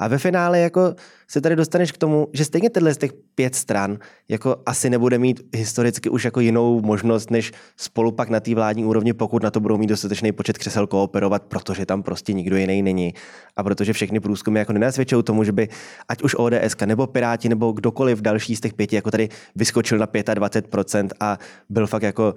A 0.00 0.08
ve 0.08 0.18
finále 0.18 0.58
jako 0.58 0.94
se 1.28 1.40
tady 1.40 1.56
dostaneš 1.56 1.92
k 1.92 1.98
tomu, 1.98 2.28
že 2.32 2.44
stejně 2.44 2.70
tenhle 2.70 2.94
z 2.94 2.98
těch 2.98 3.12
pět 3.34 3.54
stran 3.54 3.98
jako 4.28 4.56
asi 4.66 4.90
nebude 4.90 5.18
mít 5.18 5.40
historicky 5.56 6.10
už 6.10 6.24
jako 6.24 6.40
jinou 6.40 6.80
možnost, 6.80 7.30
než 7.30 7.52
spolu 7.76 8.12
pak 8.12 8.28
na 8.28 8.40
té 8.40 8.54
vládní 8.54 8.84
úrovni, 8.84 9.12
pokud 9.12 9.42
na 9.42 9.50
to 9.50 9.60
budou 9.60 9.78
mít 9.78 9.86
dostatečný 9.86 10.32
počet 10.32 10.58
křesel 10.58 10.86
kooperovat, 10.86 11.42
protože 11.42 11.86
tam 11.86 12.02
prostě 12.02 12.32
nikdo 12.32 12.56
jiný 12.56 12.82
není. 12.82 13.14
A 13.56 13.62
protože 13.62 13.92
všechny 13.92 14.20
průzkumy 14.20 14.58
jako 14.58 14.72
nenasvědčují 14.72 15.22
tomu, 15.22 15.44
že 15.44 15.52
by 15.52 15.68
ať 16.08 16.22
už 16.22 16.34
ODS 16.38 16.76
nebo 16.86 17.06
Piráti 17.06 17.48
nebo 17.48 17.72
kdokoliv 17.72 18.20
další 18.20 18.56
z 18.56 18.60
těch 18.60 18.74
pěti 18.74 18.96
jako 18.96 19.10
tady 19.10 19.28
vyskočil 19.56 19.98
na 19.98 20.06
25% 20.06 21.08
a 21.20 21.38
byl 21.68 21.86
fakt 21.86 22.02
jako 22.02 22.34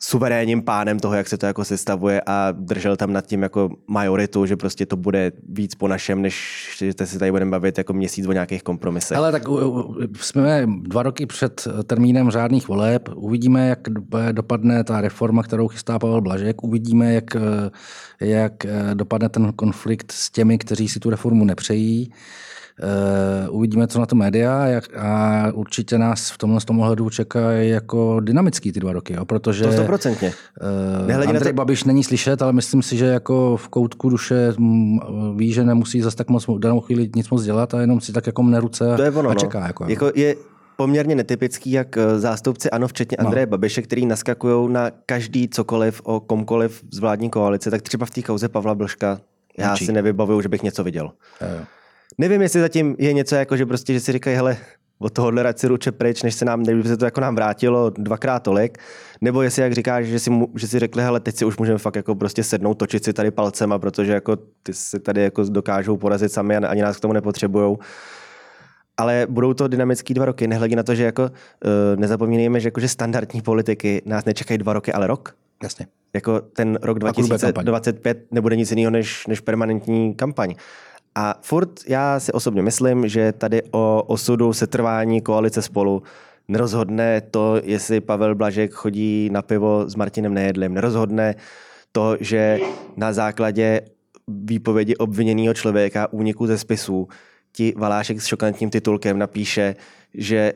suverénním 0.00 0.62
pánem 0.62 1.00
toho, 1.00 1.14
jak 1.14 1.28
se 1.28 1.38
to 1.38 1.46
jako 1.46 1.64
sestavuje 1.64 2.22
a 2.26 2.52
držel 2.52 2.96
tam 2.96 3.12
nad 3.12 3.26
tím 3.26 3.42
jako 3.42 3.70
majoritu, 3.86 4.46
že 4.46 4.56
prostě 4.56 4.86
to 4.86 4.96
bude 4.96 5.32
víc 5.48 5.74
po 5.74 5.88
našem, 5.88 6.22
než 6.22 6.66
že 6.78 7.06
se 7.06 7.18
tady 7.18 7.30
budeme 7.30 7.50
bavit 7.50 7.78
jako 7.78 7.92
měsíc 7.92 8.26
o 8.26 8.32
nějakých 8.32 8.62
kompromisech. 8.62 9.18
Ale 9.18 9.32
tak 9.32 9.42
jsme 10.20 10.66
dva 10.66 11.02
roky 11.02 11.26
před 11.26 11.68
termínem 11.86 12.30
řádných 12.30 12.68
voleb, 12.68 13.08
uvidíme, 13.14 13.68
jak 13.68 13.80
dopadne 14.32 14.84
ta 14.84 15.00
reforma, 15.00 15.42
kterou 15.42 15.68
chystá 15.68 15.98
Pavel 15.98 16.20
Blažek, 16.20 16.64
uvidíme, 16.64 17.14
jak, 17.14 17.36
jak 18.20 18.52
dopadne 18.94 19.28
ten 19.28 19.52
konflikt 19.52 20.12
s 20.12 20.30
těmi, 20.30 20.58
kteří 20.58 20.88
si 20.88 21.00
tu 21.00 21.10
reformu 21.10 21.44
nepřejí. 21.44 22.12
Uh, 22.82 23.56
uvidíme, 23.56 23.86
co 23.86 24.00
na 24.00 24.06
to 24.06 24.16
média 24.16 24.66
jak, 24.66 24.96
a 24.96 25.42
určitě 25.54 25.98
nás 25.98 26.30
v 26.30 26.38
tomhle 26.38 26.60
tom 26.60 26.80
ohledu 26.80 27.10
čekají 27.10 27.70
jako 27.70 28.20
dynamický 28.20 28.72
ty 28.72 28.80
dva 28.80 28.92
roky, 28.92 29.12
jo, 29.12 29.24
protože 29.24 29.64
to 29.64 29.72
stoprocentně. 29.72 30.32
Uh, 31.06 31.28
Andrej 31.28 31.52
to... 31.52 31.56
Babiš 31.56 31.84
není 31.84 32.04
slyšet, 32.04 32.42
ale 32.42 32.52
myslím 32.52 32.82
si, 32.82 32.96
že 32.96 33.06
jako 33.06 33.56
v 33.56 33.68
koutku 33.68 34.08
duše 34.08 34.54
ví, 35.36 35.52
že 35.52 35.64
nemusí 35.64 36.00
zase 36.00 36.16
tak 36.16 36.28
moc 36.28 36.48
v 36.48 36.58
danou 36.58 36.80
chvíli 36.80 37.10
nic 37.16 37.30
moc 37.30 37.42
dělat 37.42 37.74
a 37.74 37.80
jenom 37.80 38.00
si 38.00 38.12
tak 38.12 38.26
jako 38.26 38.42
mne 38.42 38.60
ruce 38.60 38.96
to 38.96 39.02
je 39.02 39.10
ono, 39.10 39.30
a 39.30 39.34
no. 39.34 39.40
čeká. 39.40 39.66
Jako, 39.66 39.84
jako 39.88 40.10
je 40.14 40.34
poměrně 40.76 41.14
netypický, 41.14 41.70
jak 41.70 41.96
eh, 41.96 42.18
zástupci 42.18 42.70
ANO, 42.70 42.88
včetně 42.88 43.16
no. 43.20 43.26
Andreje 43.26 43.46
Babiše, 43.46 43.82
který 43.82 44.06
naskakují 44.06 44.72
na 44.72 44.90
každý 45.06 45.48
cokoliv 45.48 46.00
o 46.04 46.20
komkoliv 46.20 46.84
z 46.92 46.98
vládní 46.98 47.30
koalice, 47.30 47.70
tak 47.70 47.82
třeba 47.82 48.06
v 48.06 48.10
té 48.10 48.22
kauze 48.22 48.48
Pavla 48.48 48.74
Blška 48.74 49.20
já 49.58 49.76
si 49.76 49.92
nevybavuju, 49.92 50.40
že 50.40 50.48
bych 50.48 50.62
něco 50.62 50.84
viděl. 50.84 51.12
Jo. 51.40 51.64
Nevím, 52.18 52.42
jestli 52.42 52.60
zatím 52.60 52.96
je 52.98 53.12
něco 53.12 53.34
jako, 53.34 53.56
že 53.56 53.66
prostě, 53.66 53.92
že 53.92 54.00
si 54.00 54.12
říkají, 54.12 54.36
hele, 54.36 54.56
od 54.98 55.12
tohohle 55.12 55.42
rať 55.42 55.58
si 55.58 55.68
ruče 55.68 55.92
pryč, 55.92 56.22
než 56.22 56.34
se 56.34 56.44
nám, 56.44 56.62
než 56.62 56.86
se 56.86 56.96
to 56.96 57.04
jako 57.04 57.20
nám 57.20 57.34
vrátilo 57.34 57.90
dvakrát 57.90 58.42
tolik, 58.42 58.78
nebo 59.20 59.42
jestli, 59.42 59.62
jak 59.62 59.72
říkáš, 59.72 60.06
že 60.06 60.18
si, 60.18 60.30
že 60.56 60.68
si 60.68 60.78
řekli, 60.78 61.02
hele, 61.02 61.20
teď 61.20 61.36
si 61.36 61.44
už 61.44 61.56
můžeme 61.56 61.78
fakt 61.78 61.96
jako 61.96 62.14
prostě 62.14 62.44
sednout, 62.44 62.74
točit 62.74 63.04
si 63.04 63.12
tady 63.12 63.30
palcema, 63.30 63.78
protože 63.78 64.12
jako 64.12 64.36
ty 64.62 64.74
si 64.74 65.00
tady 65.00 65.22
jako 65.22 65.42
dokážou 65.42 65.96
porazit 65.96 66.32
sami 66.32 66.56
a 66.56 66.68
ani 66.68 66.82
nás 66.82 66.96
k 66.96 67.00
tomu 67.00 67.12
nepotřebujou. 67.12 67.78
Ale 68.96 69.26
budou 69.30 69.54
to 69.54 69.68
dynamický 69.68 70.14
dva 70.14 70.24
roky, 70.24 70.46
nehledě 70.46 70.76
na 70.76 70.82
to, 70.82 70.94
že 70.94 71.04
jako 71.04 71.22
uh, 71.22 71.30
nezapomínejme, 71.96 72.60
že, 72.60 72.66
jako, 72.68 72.80
že 72.80 72.88
standardní 72.88 73.42
politiky 73.42 74.02
nás 74.06 74.24
nečekají 74.24 74.58
dva 74.58 74.72
roky, 74.72 74.92
ale 74.92 75.06
rok. 75.06 75.34
Jasně. 75.62 75.86
Jako 76.14 76.40
ten 76.40 76.78
rok 76.82 76.98
Pak 77.00 77.14
bude 77.14 77.28
kampaň. 77.38 77.64
2025 77.64 78.32
nebude 78.32 78.56
nic 78.56 78.70
jiného 78.70 78.90
než, 78.90 79.26
než 79.26 79.40
permanentní 79.40 80.14
kampaň. 80.14 80.54
A 81.18 81.34
furt 81.40 81.70
já 81.88 82.20
si 82.20 82.32
osobně 82.32 82.62
myslím, 82.62 83.08
že 83.08 83.32
tady 83.32 83.62
o 83.70 84.02
osudu 84.06 84.52
setrvání 84.52 85.20
koalice 85.20 85.62
spolu 85.62 86.02
nerozhodne 86.48 87.20
to, 87.20 87.60
jestli 87.64 88.00
Pavel 88.00 88.34
Blažek 88.34 88.72
chodí 88.72 89.30
na 89.32 89.42
pivo 89.42 89.88
s 89.88 89.94
Martinem 89.94 90.34
Nejedlým. 90.34 90.74
Nerozhodne 90.74 91.34
to, 91.92 92.16
že 92.20 92.58
na 92.96 93.12
základě 93.12 93.80
výpovědi 94.28 94.96
obviněného 94.96 95.54
člověka 95.54 96.12
úniku 96.12 96.46
ze 96.46 96.58
spisů 96.58 97.08
ti 97.52 97.74
Valášek 97.76 98.20
s 98.20 98.26
šokantním 98.26 98.70
titulkem 98.70 99.18
napíše, 99.18 99.74
že 100.14 100.52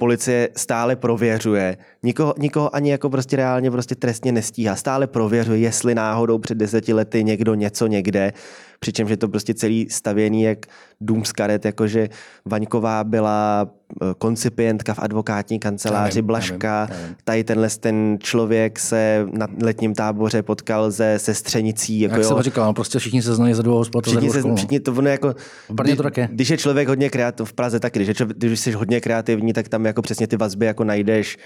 policie 0.00 0.48
stále 0.56 0.96
prověřuje, 0.96 1.76
nikoho, 2.02 2.34
nikoho 2.38 2.76
ani 2.76 2.90
jako 2.90 3.10
prostě 3.10 3.36
reálně 3.36 3.70
prostě 3.70 3.94
trestně 3.94 4.32
nestíhá, 4.32 4.76
stále 4.76 5.06
prověřuje, 5.06 5.58
jestli 5.58 5.94
náhodou 5.94 6.38
před 6.38 6.58
deseti 6.58 6.92
lety 6.92 7.24
někdo 7.24 7.54
něco 7.54 7.86
někde, 7.86 8.32
přičemž 8.80 9.10
je 9.10 9.16
to 9.16 9.28
prostě 9.28 9.54
celý 9.54 9.86
stavěný 9.90 10.42
jak 10.42 10.66
dům 11.00 11.24
z 11.24 11.32
karet, 11.32 11.64
jakože 11.64 12.08
Vaňková 12.44 13.04
byla 13.04 13.70
koncipientka 14.18 14.94
v 14.94 14.98
advokátní 14.98 15.58
kanceláři 15.58 16.18
Já 16.18 16.20
vím, 16.20 16.26
Blažka, 16.26 16.68
já 16.68 16.84
vím, 16.84 16.96
já 17.00 17.06
vím. 17.06 17.16
tady 17.24 17.44
tenhle 17.44 17.68
ten 17.70 18.18
člověk 18.22 18.78
se 18.78 19.26
na 19.32 19.46
letním 19.62 19.94
táboře 19.94 20.42
potkal 20.42 20.92
se 20.92 21.18
sestřenicí, 21.18 22.00
jako 22.00 22.14
Jak 22.14 22.22
jo, 22.22 22.28
jsem 22.28 22.42
říkal, 22.42 22.66
no, 22.66 22.74
prostě 22.74 22.98
všichni 22.98 23.22
se 23.22 23.34
znají 23.34 23.54
za 23.54 23.62
dvou 23.62 23.76
hospod, 23.76 24.04
za 24.08 24.10
Všichni, 24.20 24.30
se, 24.30 24.48
no. 24.48 24.56
všichni 24.56 24.80
to 24.80 24.92
ono 24.92 25.08
jako, 25.08 25.34
V 25.68 25.72
Brně 25.74 25.96
to 25.96 26.02
kdy- 26.02 26.06
tak 26.06 26.16
je. 26.16 26.28
když 26.32 26.48
je 26.50 26.58
člověk 26.58 26.88
hodně 26.88 27.10
kreativní, 27.10 27.46
v 27.46 27.52
Praze 27.52 27.80
taky, 27.80 27.98
když, 27.98 28.08
je 28.08 28.14
člověk, 28.14 28.38
když 28.38 28.60
jsi 28.60 28.72
hodně 28.72 29.00
kreativní, 29.00 29.52
tak 29.52 29.68
tam 29.68 29.86
jako 29.86 30.02
přesně 30.02 30.26
ty 30.26 30.36
vazby 30.36 30.66
jako 30.66 30.84
najdeš 30.84 31.38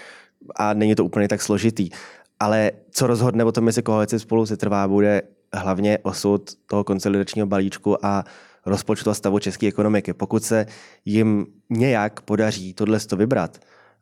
a 0.56 0.74
není 0.74 0.94
to 0.94 1.04
úplně 1.04 1.28
tak 1.28 1.42
složitý. 1.42 1.88
Ale 2.40 2.70
co 2.90 3.06
rozhodne 3.06 3.44
o 3.44 3.52
tom, 3.52 3.66
jestli 3.66 3.82
koalice 3.82 4.18
spolu 4.18 4.46
se 4.46 4.56
trvá, 4.56 4.88
bude 4.88 5.22
hlavně 5.54 5.98
osud 6.02 6.50
toho 6.66 6.84
konsolidačního 6.84 7.46
balíčku 7.46 8.06
a 8.06 8.24
rozpočtu 8.66 9.10
a 9.10 9.14
stavu 9.14 9.38
české 9.38 9.66
ekonomiky. 9.66 10.12
Pokud 10.12 10.44
se 10.44 10.66
jim 11.04 11.46
nějak 11.70 12.20
podaří 12.20 12.74
tohle 12.74 13.00
to 13.00 13.16
vybrat 13.16 13.58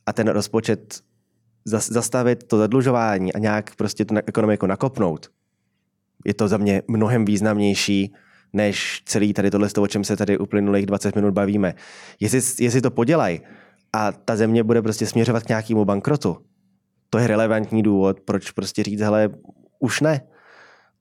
a 0.07 0.12
ten 0.12 0.29
rozpočet 0.29 1.01
zas- 1.68 1.92
zastavit 1.92 2.44
to 2.44 2.59
zadlužování 2.59 3.33
a 3.33 3.38
nějak 3.38 3.77
prostě 3.77 4.05
tu 4.05 4.14
ekonomiku 4.27 4.66
nakopnout, 4.66 5.31
je 6.25 6.35
to 6.35 6.48
za 6.48 6.57
mě 6.57 6.83
mnohem 6.88 7.25
významnější, 7.25 8.14
než 8.53 9.03
celý 9.07 9.33
tady 9.33 9.51
tohle, 9.51 9.68
o 9.79 9.87
čem 9.87 10.05
se 10.05 10.16
tady 10.16 10.38
uplynulých 10.38 10.87
20 10.87 11.16
minut 11.16 11.35
bavíme. 11.35 11.75
Jestli, 12.20 12.64
jestli 12.64 12.81
to 12.81 12.90
podělají 12.90 13.40
a 13.92 14.12
ta 14.12 14.37
země 14.37 14.64
bude 14.64 14.83
prostě 14.83 15.07
směřovat 15.07 15.42
k 15.42 15.48
nějakému 15.48 15.85
bankrotu, 15.85 16.37
to 17.11 17.18
je 17.18 17.27
relevantní 17.27 17.83
důvod, 17.83 18.20
proč 18.20 18.51
prostě 18.51 18.83
říct, 18.83 19.01
hele, 19.01 19.31
už 19.79 20.01
ne. 20.01 20.20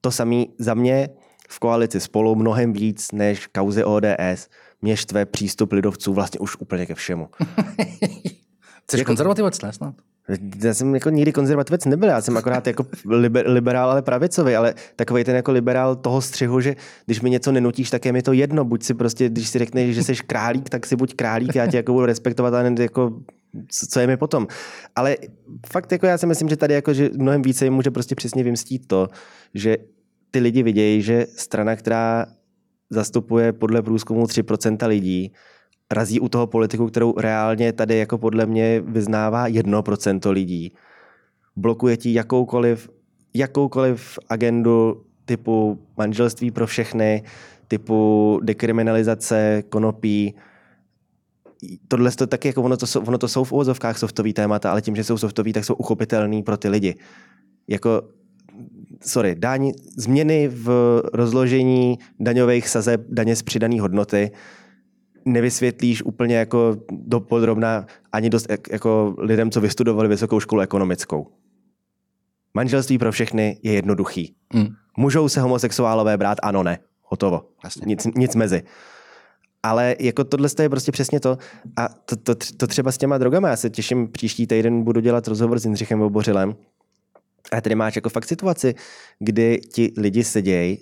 To 0.00 0.10
samý 0.10 0.54
za 0.58 0.74
mě 0.74 1.08
v 1.52 1.58
koalici 1.58 2.00
spolu 2.00 2.34
mnohem 2.34 2.72
víc 2.72 3.12
než 3.12 3.46
kauzy 3.46 3.84
ODS 3.84 4.48
mě 4.82 4.96
štve 4.96 5.26
přístup 5.26 5.72
lidovců 5.72 6.12
vlastně 6.12 6.40
už 6.40 6.56
úplně 6.56 6.86
ke 6.86 6.94
všemu. 6.94 7.28
Jsi 8.90 8.98
jako- 8.98 9.08
konzervativec, 9.08 9.62
ne 9.62 9.72
snad? 9.72 9.94
Já 10.64 10.74
jsem 10.74 10.94
jako 10.94 11.10
nikdy 11.10 11.32
konzervativec 11.32 11.84
nebyl, 11.84 12.08
já 12.08 12.20
jsem 12.20 12.36
akorát 12.36 12.66
jako 12.66 12.86
liber, 13.06 13.48
liberál, 13.48 13.90
ale 13.90 14.02
pravicový, 14.02 14.56
ale 14.56 14.74
takový 14.96 15.24
ten 15.24 15.36
jako 15.36 15.52
liberál 15.52 15.96
toho 15.96 16.20
střihu, 16.20 16.60
že 16.60 16.76
když 17.06 17.20
mi 17.20 17.30
něco 17.30 17.52
nenutíš, 17.52 17.90
tak 17.90 18.04
je 18.04 18.12
mi 18.12 18.22
to 18.22 18.32
jedno, 18.32 18.64
buď 18.64 18.82
si 18.82 18.94
prostě, 18.94 19.28
když 19.28 19.48
si 19.48 19.58
řekneš, 19.58 19.94
že 19.94 20.04
jsi 20.04 20.14
králík, 20.14 20.68
tak 20.68 20.86
si 20.86 20.96
buď 20.96 21.14
králík, 21.14 21.54
já 21.54 21.66
tě 21.66 21.76
jako 21.76 21.92
budu 21.92 22.06
respektovat, 22.06 22.54
ale 22.54 22.74
jako 22.78 23.12
co 23.68 23.86
co 23.86 24.00
je 24.00 24.06
mi 24.06 24.16
potom. 24.16 24.46
Ale 24.96 25.16
fakt 25.72 25.92
jako 25.92 26.06
já 26.06 26.18
si 26.18 26.26
myslím, 26.26 26.48
že 26.48 26.56
tady 26.56 26.74
jako, 26.74 26.94
že 26.94 27.10
mnohem 27.16 27.42
více 27.42 27.64
jim 27.64 27.74
může 27.74 27.90
prostě 27.90 28.14
přesně 28.14 28.44
vymstít 28.44 28.86
to, 28.86 29.08
že 29.54 29.76
ty 30.32 30.38
lidi 30.38 30.62
vidějí, 30.62 31.02
že 31.02 31.26
strana, 31.36 31.76
která 31.76 32.26
zastupuje 32.90 33.52
podle 33.52 33.82
průzkumu 33.82 34.24
3% 34.24 34.88
lidí, 34.88 35.32
razí 35.90 36.20
u 36.20 36.28
toho 36.28 36.46
politiku, 36.46 36.86
kterou 36.86 37.14
reálně 37.18 37.72
tady 37.72 37.98
jako 37.98 38.18
podle 38.18 38.46
mě 38.46 38.80
vyznává 38.80 39.48
1% 39.48 40.30
lidí. 40.30 40.72
Blokuje 41.56 41.96
ti 41.96 42.14
jakoukoliv, 42.14 42.90
jakoukoliv 43.34 44.18
agendu 44.28 45.04
typu 45.24 45.78
manželství 45.96 46.50
pro 46.50 46.66
všechny, 46.66 47.22
typu 47.68 48.40
dekriminalizace 48.42 49.62
konopí. 49.68 50.34
Tohle 51.88 52.10
to 52.10 52.26
taky, 52.26 52.48
jako 52.48 52.62
ono 52.62 52.76
to, 52.76 52.86
jsou, 52.86 53.00
ono 53.00 53.18
to 53.18 53.28
jsou 53.28 53.44
v 53.44 53.52
uvozovkách 53.52 53.98
softový 53.98 54.32
témata, 54.32 54.70
ale 54.70 54.82
tím, 54.82 54.96
že 54.96 55.04
jsou 55.04 55.18
softový, 55.18 55.52
tak 55.52 55.64
jsou 55.64 55.74
uchopitelný 55.74 56.42
pro 56.42 56.56
ty 56.56 56.68
lidi. 56.68 56.94
Jako 57.68 58.02
sorry, 59.02 59.34
daň, 59.34 59.72
změny 59.96 60.48
v 60.48 61.00
rozložení 61.12 61.98
daňových 62.20 62.68
sazeb 62.68 63.00
daně 63.08 63.36
z 63.36 63.42
přidané 63.42 63.80
hodnoty 63.80 64.30
nevysvětlíš 65.24 66.02
úplně 66.02 66.36
jako 66.36 66.76
dopodrobna 66.90 67.86
ani 68.12 68.30
dost 68.30 68.50
jak- 68.50 68.72
jako 68.72 69.14
lidem, 69.18 69.50
co 69.50 69.60
vystudovali 69.60 70.08
vysokou 70.08 70.40
školu 70.40 70.60
ekonomickou. 70.60 71.26
Manželství 72.54 72.98
pro 72.98 73.12
všechny 73.12 73.58
je 73.62 73.72
jednoduchý. 73.72 74.34
Mm. 74.54 74.66
Můžou 74.96 75.28
se 75.28 75.40
homosexuálové 75.40 76.16
brát? 76.16 76.38
Ano, 76.42 76.62
ne. 76.62 76.78
Hotovo. 77.02 77.48
Jasně. 77.64 77.82
Nic, 77.86 78.06
nic 78.16 78.34
mezi. 78.34 78.62
Ale 79.62 79.96
jako 80.00 80.24
tohle 80.24 80.48
je 80.62 80.68
prostě 80.68 80.92
přesně 80.92 81.20
to. 81.20 81.38
A 81.76 81.88
to, 81.88 82.16
to, 82.16 82.34
to, 82.56 82.66
třeba 82.66 82.92
s 82.92 82.98
těma 82.98 83.18
drogama. 83.18 83.48
Já 83.48 83.56
se 83.56 83.70
těším, 83.70 84.08
příští 84.08 84.46
týden 84.46 84.82
budu 84.82 85.00
dělat 85.00 85.28
rozhovor 85.28 85.58
s 85.58 85.64
Jindřichem 85.64 85.98
Vobořilem. 85.98 86.54
A 87.52 87.60
tady 87.60 87.74
máš 87.74 87.96
jako 87.96 88.08
fakt 88.08 88.28
situaci, 88.28 88.74
kdy 89.18 89.60
ti 89.72 89.92
lidi 89.96 90.24
sedějí 90.24 90.78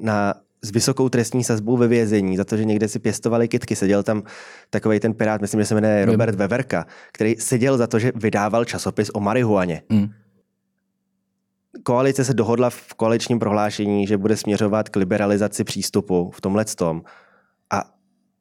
na 0.00 0.34
s 0.62 0.70
vysokou 0.70 1.08
trestní 1.08 1.44
sazbou 1.44 1.76
ve 1.76 1.88
vězení 1.88 2.36
za 2.36 2.44
to, 2.44 2.56
že 2.56 2.64
někde 2.64 2.88
si 2.88 2.98
pěstovali 2.98 3.48
kitky. 3.48 3.76
Seděl 3.76 4.02
tam 4.02 4.22
takový 4.70 5.00
ten 5.00 5.14
pirát, 5.14 5.40
myslím, 5.40 5.60
že 5.60 5.66
se 5.66 5.74
jmenuje 5.74 5.96
Vím. 5.96 6.12
Robert 6.12 6.34
Veverka, 6.34 6.86
který 7.12 7.36
seděl 7.36 7.78
za 7.78 7.86
to, 7.86 7.98
že 7.98 8.12
vydával 8.14 8.64
časopis 8.64 9.10
o 9.14 9.20
marihuaně. 9.20 9.82
Mm. 9.88 10.08
Koalice 11.82 12.24
se 12.24 12.34
dohodla 12.34 12.70
v 12.70 12.94
koaličním 12.94 13.38
prohlášení, 13.38 14.06
že 14.06 14.16
bude 14.16 14.36
směřovat 14.36 14.88
k 14.88 14.96
liberalizaci 14.96 15.64
přístupu 15.64 16.30
v 16.34 16.40
tomhle 16.40 16.64
tom. 16.64 17.02
A 17.70 17.84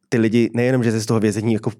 ty 0.10 0.18
lidi 0.18 0.50
nejenom, 0.54 0.84
že 0.84 0.92
se 0.92 1.00
z 1.00 1.06
toho 1.06 1.20
vězení 1.20 1.54
jako 1.54 1.72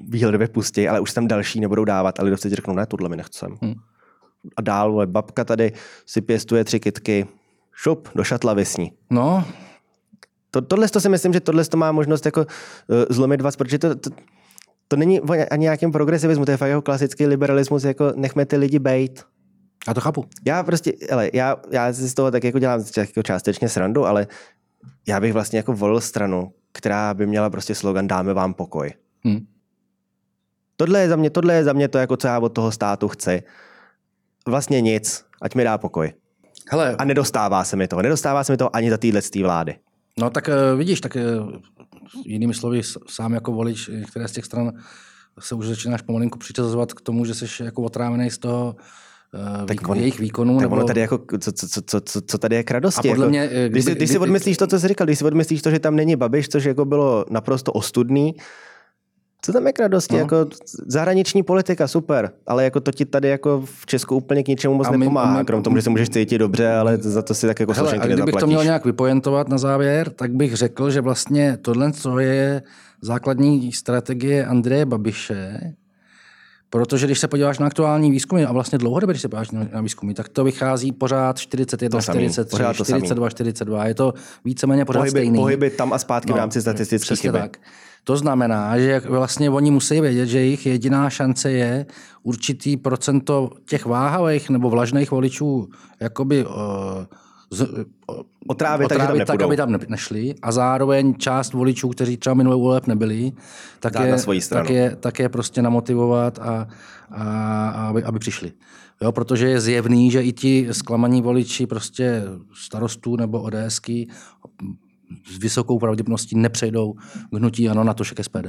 výhledově 0.00 0.48
pustí, 0.48 0.88
ale 0.88 1.00
už 1.00 1.12
tam 1.12 1.28
další 1.28 1.60
nebudou 1.60 1.84
dávat, 1.84 2.20
ale 2.20 2.24
lidovci 2.24 2.50
řeknou, 2.50 2.74
ne, 2.74 2.86
tohle 2.86 3.08
mi 3.08 3.16
nechcem. 3.16 3.56
Hmm. 3.62 3.74
A 4.56 4.62
dál, 4.62 4.92
vole, 4.92 5.06
babka 5.06 5.44
tady 5.44 5.72
si 6.06 6.20
pěstuje 6.20 6.64
tři 6.64 6.80
kitky, 6.80 7.26
šup, 7.72 8.08
do 8.14 8.24
šatla 8.24 8.54
vysní. 8.54 8.92
No, 9.10 9.44
To, 10.50 10.60
tohle 10.62 10.88
to 10.88 11.00
si 11.00 11.08
myslím, 11.08 11.32
že 11.32 11.40
tohle 11.40 11.64
to 11.64 11.76
má 11.76 11.92
možnost 11.92 12.26
jako 12.26 12.40
uh, 12.40 12.46
zlomit 13.10 13.40
vás, 13.40 13.56
protože 13.56 13.78
to, 13.78 13.94
to, 13.94 14.10
to 14.88 14.96
není 14.96 15.20
ani 15.50 15.62
nějakém 15.62 15.92
progresivismu, 15.92 16.44
to 16.44 16.50
je 16.50 16.56
fakt 16.56 16.68
jako 16.68 16.82
klasický 16.82 17.26
liberalismus, 17.26 17.84
jako 17.84 18.12
nechme 18.16 18.46
ty 18.46 18.56
lidi 18.56 18.78
bejt. 18.78 19.24
já 19.88 19.94
to 19.94 20.00
chápu. 20.00 20.24
Já 20.46 20.62
prostě, 20.62 20.92
hele, 21.10 21.30
já, 21.32 21.56
já 21.70 21.92
si 21.92 22.08
z 22.08 22.14
toho 22.14 22.30
tak 22.30 22.44
jako 22.44 22.58
dělám 22.58 22.84
jako 22.96 23.22
částečně 23.22 23.68
srandu, 23.68 24.06
ale 24.06 24.26
já 25.08 25.20
bych 25.20 25.32
vlastně 25.32 25.56
jako 25.56 25.72
volil 25.72 26.00
stranu, 26.00 26.52
která 26.72 27.14
by 27.14 27.26
měla 27.26 27.50
prostě 27.50 27.74
slogan 27.74 28.06
dáme 28.06 28.34
vám 28.34 28.54
pokoj. 28.54 28.92
Hm. 29.26 29.46
Tohle 30.76 31.00
je 31.00 31.08
za 31.08 31.16
mě, 31.16 31.30
tohle 31.30 31.54
je 31.54 31.64
za 31.64 31.72
mě 31.72 31.88
to, 31.88 31.98
jako 31.98 32.16
co 32.16 32.26
já 32.26 32.38
od 32.38 32.48
toho 32.48 32.72
státu 32.72 33.08
chci. 33.08 33.42
Vlastně 34.48 34.80
nic, 34.80 35.24
ať 35.42 35.54
mi 35.54 35.64
dá 35.64 35.78
pokoj. 35.78 36.12
Hele, 36.70 36.96
A 36.98 37.04
nedostává 37.04 37.64
se 37.64 37.76
mi 37.76 37.88
toho. 37.88 38.02
Nedostává 38.02 38.44
se 38.44 38.52
mi 38.52 38.56
toho 38.56 38.76
ani 38.76 38.90
za 38.90 38.96
téhle 38.96 39.20
vlády. 39.42 39.74
no 40.18 40.30
tak 40.30 40.48
eh, 40.48 40.76
vidíš, 40.76 41.00
tak 41.00 41.16
eh, 41.16 41.22
jinými 42.24 42.54
slovy, 42.54 42.80
sám 43.08 43.34
jako 43.34 43.52
volič 43.52 43.88
některé 43.88 44.28
z 44.28 44.32
těch 44.32 44.44
stran 44.44 44.72
se 45.40 45.54
už 45.54 45.66
začínáš 45.66 46.02
pomalinku 46.02 46.38
přičazovat 46.38 46.92
k 46.94 47.00
tomu, 47.00 47.24
že 47.24 47.34
jsi 47.34 47.64
jako 47.64 47.82
otrávený 47.82 48.30
z 48.30 48.38
toho 48.38 48.76
eh, 49.34 49.66
Tak 49.66 49.70
výko, 49.80 49.90
on- 49.92 49.98
jejich 49.98 50.20
výkonů. 50.20 50.58
Tak 50.60 50.70
ono 50.70 50.84
tady 50.84 51.00
jako, 51.00 51.18
co, 51.40 51.52
co, 51.52 51.66
co, 51.82 52.00
co, 52.00 52.20
co, 52.20 52.38
tady 52.38 52.56
je 52.56 52.62
k 52.64 52.70
radosti? 52.70 53.08
A 53.08 53.12
podle 53.12 53.24
jako, 53.24 53.30
mě, 53.30 53.42
eh, 53.52 53.68
když, 53.68 53.84
si, 53.84 53.90
kdyby- 53.90 53.98
když 53.98 54.08
si 54.08 54.12
kdyby- 54.12 54.22
odmyslíš 54.22 54.56
to, 54.56 54.66
co 54.66 54.78
jsi 54.80 54.88
říkal, 54.88 55.04
když 55.06 55.18
si 55.18 55.24
odmyslíš 55.24 55.62
to, 55.62 55.70
že 55.70 55.78
tam 55.78 55.96
není 55.96 56.16
Babiš, 56.16 56.48
což 56.48 56.64
jako 56.64 56.84
bylo 56.84 57.24
naprosto 57.30 57.72
ostudný, 57.72 58.34
co 59.42 59.52
tam 59.52 59.66
je 59.66 59.72
k 59.72 59.78
radosti? 59.80 60.14
No. 60.14 60.18
Jako 60.20 60.46
zahraniční 60.86 61.42
politika, 61.42 61.88
super, 61.88 62.30
ale 62.46 62.64
jako 62.64 62.80
to 62.80 62.90
ti 62.92 63.04
tady 63.04 63.28
jako 63.28 63.62
v 63.64 63.86
Česku 63.86 64.16
úplně 64.16 64.42
k 64.42 64.48
ničemu 64.48 64.74
moc 64.74 64.86
A 64.86 64.90
my- 64.90 64.98
nepomáhá, 64.98 65.38
my- 65.38 65.44
krom 65.44 65.62
tomu, 65.62 65.76
že 65.76 65.82
se 65.82 65.90
můžeš 65.90 66.08
cítit 66.08 66.38
dobře, 66.38 66.72
ale 66.72 66.96
za 66.96 67.22
to 67.22 67.34
si 67.34 67.46
tak 67.46 67.60
jako 67.60 67.72
Hele, 67.72 67.86
a 67.86 67.90
složenky 67.90 68.06
kdybych 68.06 68.22
to 68.22 68.26
nezaplatíš. 68.26 68.48
měl 68.54 68.64
nějak 68.64 68.84
vypointovat 68.84 69.48
na 69.48 69.58
závěr, 69.58 70.10
tak 70.10 70.32
bych 70.32 70.54
řekl, 70.56 70.90
že 70.90 71.00
vlastně 71.00 71.58
tohle 71.62 71.92
co 71.92 72.18
je 72.18 72.62
základní 73.02 73.72
strategie 73.72 74.46
Andreje 74.46 74.86
Babiše, 74.86 75.58
protože 76.70 77.06
když 77.06 77.18
se 77.18 77.28
podíváš 77.28 77.58
na 77.58 77.66
aktuální 77.66 78.10
výzkumy 78.10 78.44
a 78.44 78.52
vlastně 78.52 78.78
dlouhodobě, 78.78 79.12
když 79.12 79.22
se 79.22 79.28
podíváš 79.28 79.50
na, 79.50 79.80
výzkumy, 79.82 80.14
tak 80.14 80.28
to 80.28 80.44
vychází 80.44 80.92
pořád 80.92 81.38
41, 81.38 81.98
To 81.98 82.02
samý, 82.02 82.18
43, 82.18 82.50
pořád 82.50 82.76
to 82.76 82.84
samý. 82.84 83.00
42, 83.00 83.30
42. 83.30 83.86
Je 83.86 83.94
to 83.94 84.14
víceméně 84.44 84.84
pořád 84.84 84.98
Pohyby, 85.00 85.10
stejný. 85.10 85.38
pohyby 85.38 85.70
tam 85.70 85.92
a 85.92 85.98
zpátky 85.98 86.30
no, 86.30 86.34
v 86.34 86.38
rámci 86.38 86.60
statistické 86.60 87.04
Přesně 87.04 87.28
chyby. 87.30 87.38
tak. 87.38 87.56
To 88.06 88.16
znamená, 88.16 88.78
že 88.78 89.02
vlastně 89.08 89.50
oni 89.50 89.70
musí 89.70 90.00
vědět, 90.00 90.26
že 90.26 90.38
jejich 90.38 90.66
jediná 90.66 91.10
šance 91.10 91.50
je 91.50 91.86
určitý 92.22 92.76
procento 92.76 93.50
těch 93.68 93.86
váhavých 93.86 94.50
nebo 94.50 94.70
vlažných 94.70 95.10
voličů 95.10 95.68
jakoby 96.00 96.46
uh, 96.46 96.52
z, 97.50 97.60
uh, 97.60 97.68
Otrávit, 98.48 98.84
otrávit 98.84 99.08
tak, 99.08 99.18
nepůjdou. 99.18 99.44
aby 99.46 99.56
tam 99.56 99.72
ne- 99.72 99.78
nešli 99.88 100.34
a 100.42 100.52
zároveň 100.52 101.14
část 101.14 101.52
voličů, 101.52 101.88
kteří 101.88 102.16
třeba 102.16 102.34
minulý 102.34 102.60
voleb 102.60 102.86
nebyli, 102.86 103.32
tak 103.80 103.92
Dát 103.92 104.04
je, 104.04 104.16
tak, 104.48 104.70
je, 104.70 104.96
tak 104.96 105.18
je 105.18 105.28
prostě 105.28 105.62
namotivovat 105.62 106.38
a, 106.38 106.68
a, 107.10 107.22
a 107.70 107.88
aby, 107.88 108.02
aby 108.02 108.18
přišli. 108.18 108.52
Jo, 109.02 109.12
protože 109.12 109.48
je 109.48 109.60
zjevný, 109.60 110.10
že 110.10 110.22
i 110.22 110.32
ti 110.32 110.68
zklamaní 110.72 111.22
voliči 111.22 111.66
prostě 111.66 112.22
starostů 112.54 113.16
nebo 113.16 113.42
ODSky 113.42 114.08
s 115.32 115.38
vysokou 115.38 115.78
pravděpodobností 115.78 116.36
nepřejdou 116.36 116.92
k 117.30 117.36
hnutí 117.36 117.68
ano 117.68 117.84
na 117.84 117.94
to 117.94 118.04
k 118.04 118.24
SPD. 118.24 118.46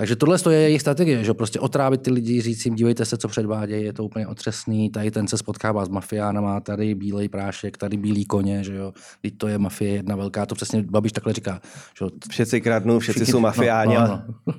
Takže 0.00 0.16
tohle 0.16 0.38
to 0.38 0.50
je 0.50 0.60
jejich 0.60 0.80
strategie, 0.80 1.24
že 1.24 1.34
prostě 1.34 1.60
otrávit 1.60 2.02
ty 2.02 2.10
lidi, 2.10 2.40
říct 2.40 2.64
jim, 2.64 2.74
dívejte 2.74 3.04
se, 3.04 3.16
co 3.16 3.28
předvádějí, 3.28 3.84
je 3.84 3.92
to 3.92 4.04
úplně 4.04 4.26
otřesný, 4.26 4.90
tady 4.90 5.10
ten 5.10 5.28
se 5.28 5.38
spotkává 5.38 5.84
s 5.84 5.88
mafiánama, 5.88 6.60
tady 6.60 6.94
bílej 6.94 7.28
prášek, 7.28 7.76
tady 7.76 7.96
bílý 7.96 8.24
koně, 8.24 8.64
že 8.64 8.74
jo, 8.74 8.92
teď 9.22 9.38
to 9.38 9.48
je 9.48 9.58
mafie 9.58 9.92
jedna 9.92 10.16
velká, 10.16 10.46
to 10.46 10.54
přesně 10.54 10.82
Babiš 10.82 11.12
takhle 11.12 11.32
říká. 11.32 11.60
Že 11.98 12.04
jo, 12.04 12.10
Všetci 12.30 12.60
kradnou, 12.60 12.98
všetci 12.98 13.20
všichni- 13.20 13.32
jsou 13.32 13.40
mafiáni. 13.40 13.94
No, 13.94 14.06
no, 14.06 14.24
no. 14.46 14.54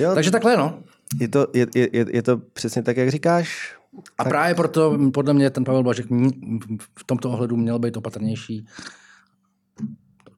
Jo, 0.00 0.14
Takže 0.14 0.30
takhle, 0.30 0.56
no. 0.56 0.82
je, 1.20 1.28
to, 1.28 1.46
je, 1.54 1.66
je, 1.74 1.88
je, 1.92 2.22
to 2.22 2.36
přesně 2.36 2.82
tak, 2.82 2.96
jak 2.96 3.10
říkáš. 3.10 3.76
A 4.18 4.24
právě 4.24 4.54
proto 4.54 4.98
podle 5.14 5.34
mě 5.34 5.50
ten 5.50 5.64
Pavel 5.64 5.82
Blažek 5.82 6.06
v 6.98 7.04
tomto 7.06 7.30
ohledu 7.30 7.56
měl 7.56 7.78
být 7.78 7.96
opatrnější. 7.96 8.66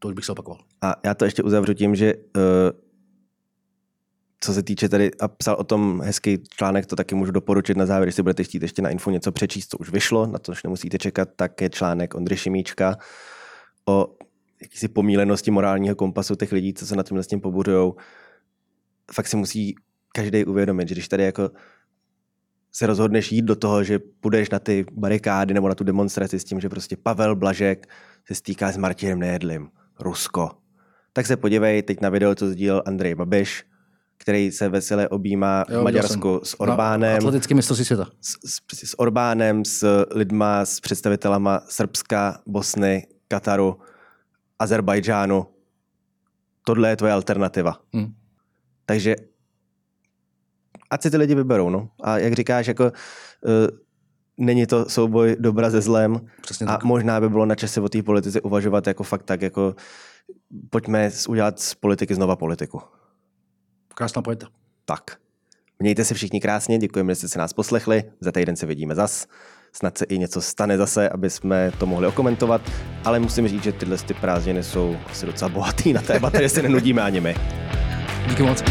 To 0.03 0.09
už 0.09 0.15
bych 0.15 0.25
se 0.25 0.33
opakoval. 0.33 0.61
A 0.81 0.95
já 1.05 1.15
to 1.15 1.25
ještě 1.25 1.43
uzavřu 1.43 1.75
tím, 1.75 1.95
že 1.95 2.15
uh, 2.15 2.43
co 4.41 4.55
se 4.55 4.63
týče 4.63 4.89
tady, 4.89 5.11
a 5.21 5.29
psal 5.29 5.57
o 5.59 5.65
tom 5.65 6.01
hezký 6.01 6.39
článek, 6.57 6.87
to 6.87 6.97
taky 6.97 7.15
můžu 7.15 7.33
doporučit 7.33 7.77
na 7.77 7.87
závěr, 7.87 8.09
jestli 8.09 8.23
budete 8.23 8.45
chtít 8.45 8.63
ještě 8.63 8.83
na 8.83 8.91
info 8.91 9.11
něco 9.11 9.33
přečíst, 9.33 9.71
co 9.71 9.79
už 9.79 9.91
vyšlo, 9.91 10.27
na 10.27 10.39
to 10.39 10.53
už 10.53 10.63
nemusíte 10.63 10.99
čekat, 10.99 11.29
tak 11.37 11.61
je 11.61 11.71
článek 11.71 12.15
Ondry 12.15 12.37
Šimíčka 12.37 12.97
o 13.89 14.17
jakýsi 14.63 14.89
pomílenosti 14.89 15.51
morálního 15.51 15.97
kompasu 15.97 16.35
těch 16.35 16.53
lidí, 16.53 16.75
co 16.75 16.87
se 16.87 16.97
na 16.97 17.03
tím 17.03 17.41
pobuřujou. 17.41 17.97
Fakt 19.13 19.27
si 19.27 19.37
musí 19.37 19.75
každý 20.15 20.45
uvědomit, 20.45 20.89
že 20.89 20.95
když 20.95 21.09
tady 21.09 21.25
jako 21.25 21.51
se 22.73 22.87
rozhodneš 22.87 23.33
jít 23.33 23.43
do 23.43 23.57
toho, 23.57 23.85
že 23.85 23.99
půjdeš 23.99 24.51
na 24.51 24.59
ty 24.59 24.85
barikády 24.93 25.55
nebo 25.55 25.69
na 25.69 25.75
tu 25.75 25.85
demonstraci 25.85 26.39
s 26.39 26.45
tím, 26.45 26.61
že 26.61 26.69
prostě 26.69 26.97
Pavel 26.97 27.37
Blažek 27.37 27.87
se 28.27 28.35
stýká 28.35 28.73
s 28.73 28.77
Martinem 28.77 29.19
Nejedlým, 29.19 29.69
Rusko. 30.03 30.51
Tak 31.13 31.27
se 31.27 31.37
podívej 31.37 31.83
teď 31.83 32.01
na 32.01 32.09
video, 32.09 32.35
co 32.35 32.49
sdílel 32.49 32.83
Andrej 32.87 33.15
Babiš, 33.15 33.65
který 34.19 34.51
se 34.53 34.69
veselé 34.69 35.09
objímá 35.09 35.65
v 35.65 35.73
Jo, 35.73 35.83
Maďarsku 35.83 36.29
viděl 36.29 36.41
jsem. 36.45 36.57
s 36.57 36.61
Orbánem, 36.61 37.17
Atletický 37.17 37.55
mistrovství 37.55 37.85
světa. 37.85 38.07
s, 38.21 38.31
s, 38.31 38.85
s 38.91 39.01
Orbánem, 39.01 39.65
s 39.65 40.05
lidma, 40.15 40.65
s 40.65 40.81
představitelama 40.81 41.61
Srbska, 41.69 42.41
Bosny, 42.47 43.07
Kataru, 43.29 43.79
Azerbajdžánu. 44.59 45.47
Tohle 46.67 46.89
je 46.89 46.97
tvoje 46.97 47.13
alternativa. 47.13 47.81
Hm. 47.97 48.13
Takže 48.87 49.17
ať 50.91 51.03
si 51.03 51.11
ty 51.11 51.17
lidi 51.17 51.35
vyberou. 51.35 51.71
No. 51.71 51.89
A 52.03 52.19
jak 52.19 52.33
říkáš, 52.33 52.67
jako, 52.67 52.85
uh, 52.85 52.91
není 54.39 54.67
to 54.67 54.89
souboj 54.89 55.37
dobra 55.39 55.71
se 55.71 55.81
zlem 55.81 56.21
Přesně 56.41 56.67
a 56.67 56.73
tak. 56.73 56.85
možná 56.85 57.21
by 57.21 57.29
bylo 57.29 57.47
na 57.47 57.55
čase 57.55 57.81
o 57.81 57.89
té 57.89 58.03
politice 58.03 58.41
uvažovat 58.41 58.87
jako 58.87 59.03
fakt 59.03 59.23
tak, 59.23 59.43
jako 59.43 59.75
pojďme 60.71 61.11
udělat 61.29 61.61
z 61.61 61.75
politiky 61.75 62.15
znova 62.15 62.37
politiku. 62.37 62.81
Krásná 63.95 64.23
pointa. 64.23 64.47
Tak. 64.85 65.03
Mějte 65.79 66.05
se 66.05 66.15
všichni 66.15 66.41
krásně, 66.41 66.79
děkujeme, 66.79 67.13
že 67.13 67.17
jste 67.17 67.29
se 67.29 67.39
nás 67.39 67.53
poslechli. 67.53 68.05
Za 68.21 68.33
týden 68.33 68.57
se 68.57 68.67
vidíme 68.67 68.95
zas. 68.95 69.27
Snad 69.73 69.99
se 69.99 70.05
i 70.05 70.19
něco 70.19 70.41
stane 70.41 70.79
zase, 70.79 71.09
aby 71.09 71.31
jsme 71.31 71.73
to 71.79 71.87
mohli 71.87 72.07
okomentovat, 72.07 72.71
ale 73.05 73.19
musím 73.21 73.49
říct, 73.49 73.63
že 73.63 73.73
tyhle 73.73 73.99
ty 73.99 74.15
prázdniny 74.15 74.63
jsou 74.63 74.97
asi 75.11 75.27
docela 75.27 75.49
bohatý 75.49 75.93
na 75.93 76.03
téma, 76.03 76.31
které 76.31 76.49
se 76.49 76.63
nenudíme 76.63 77.03
ani 77.03 77.21
my. 77.21 77.35
Díky 78.29 78.43
moc. 78.43 78.63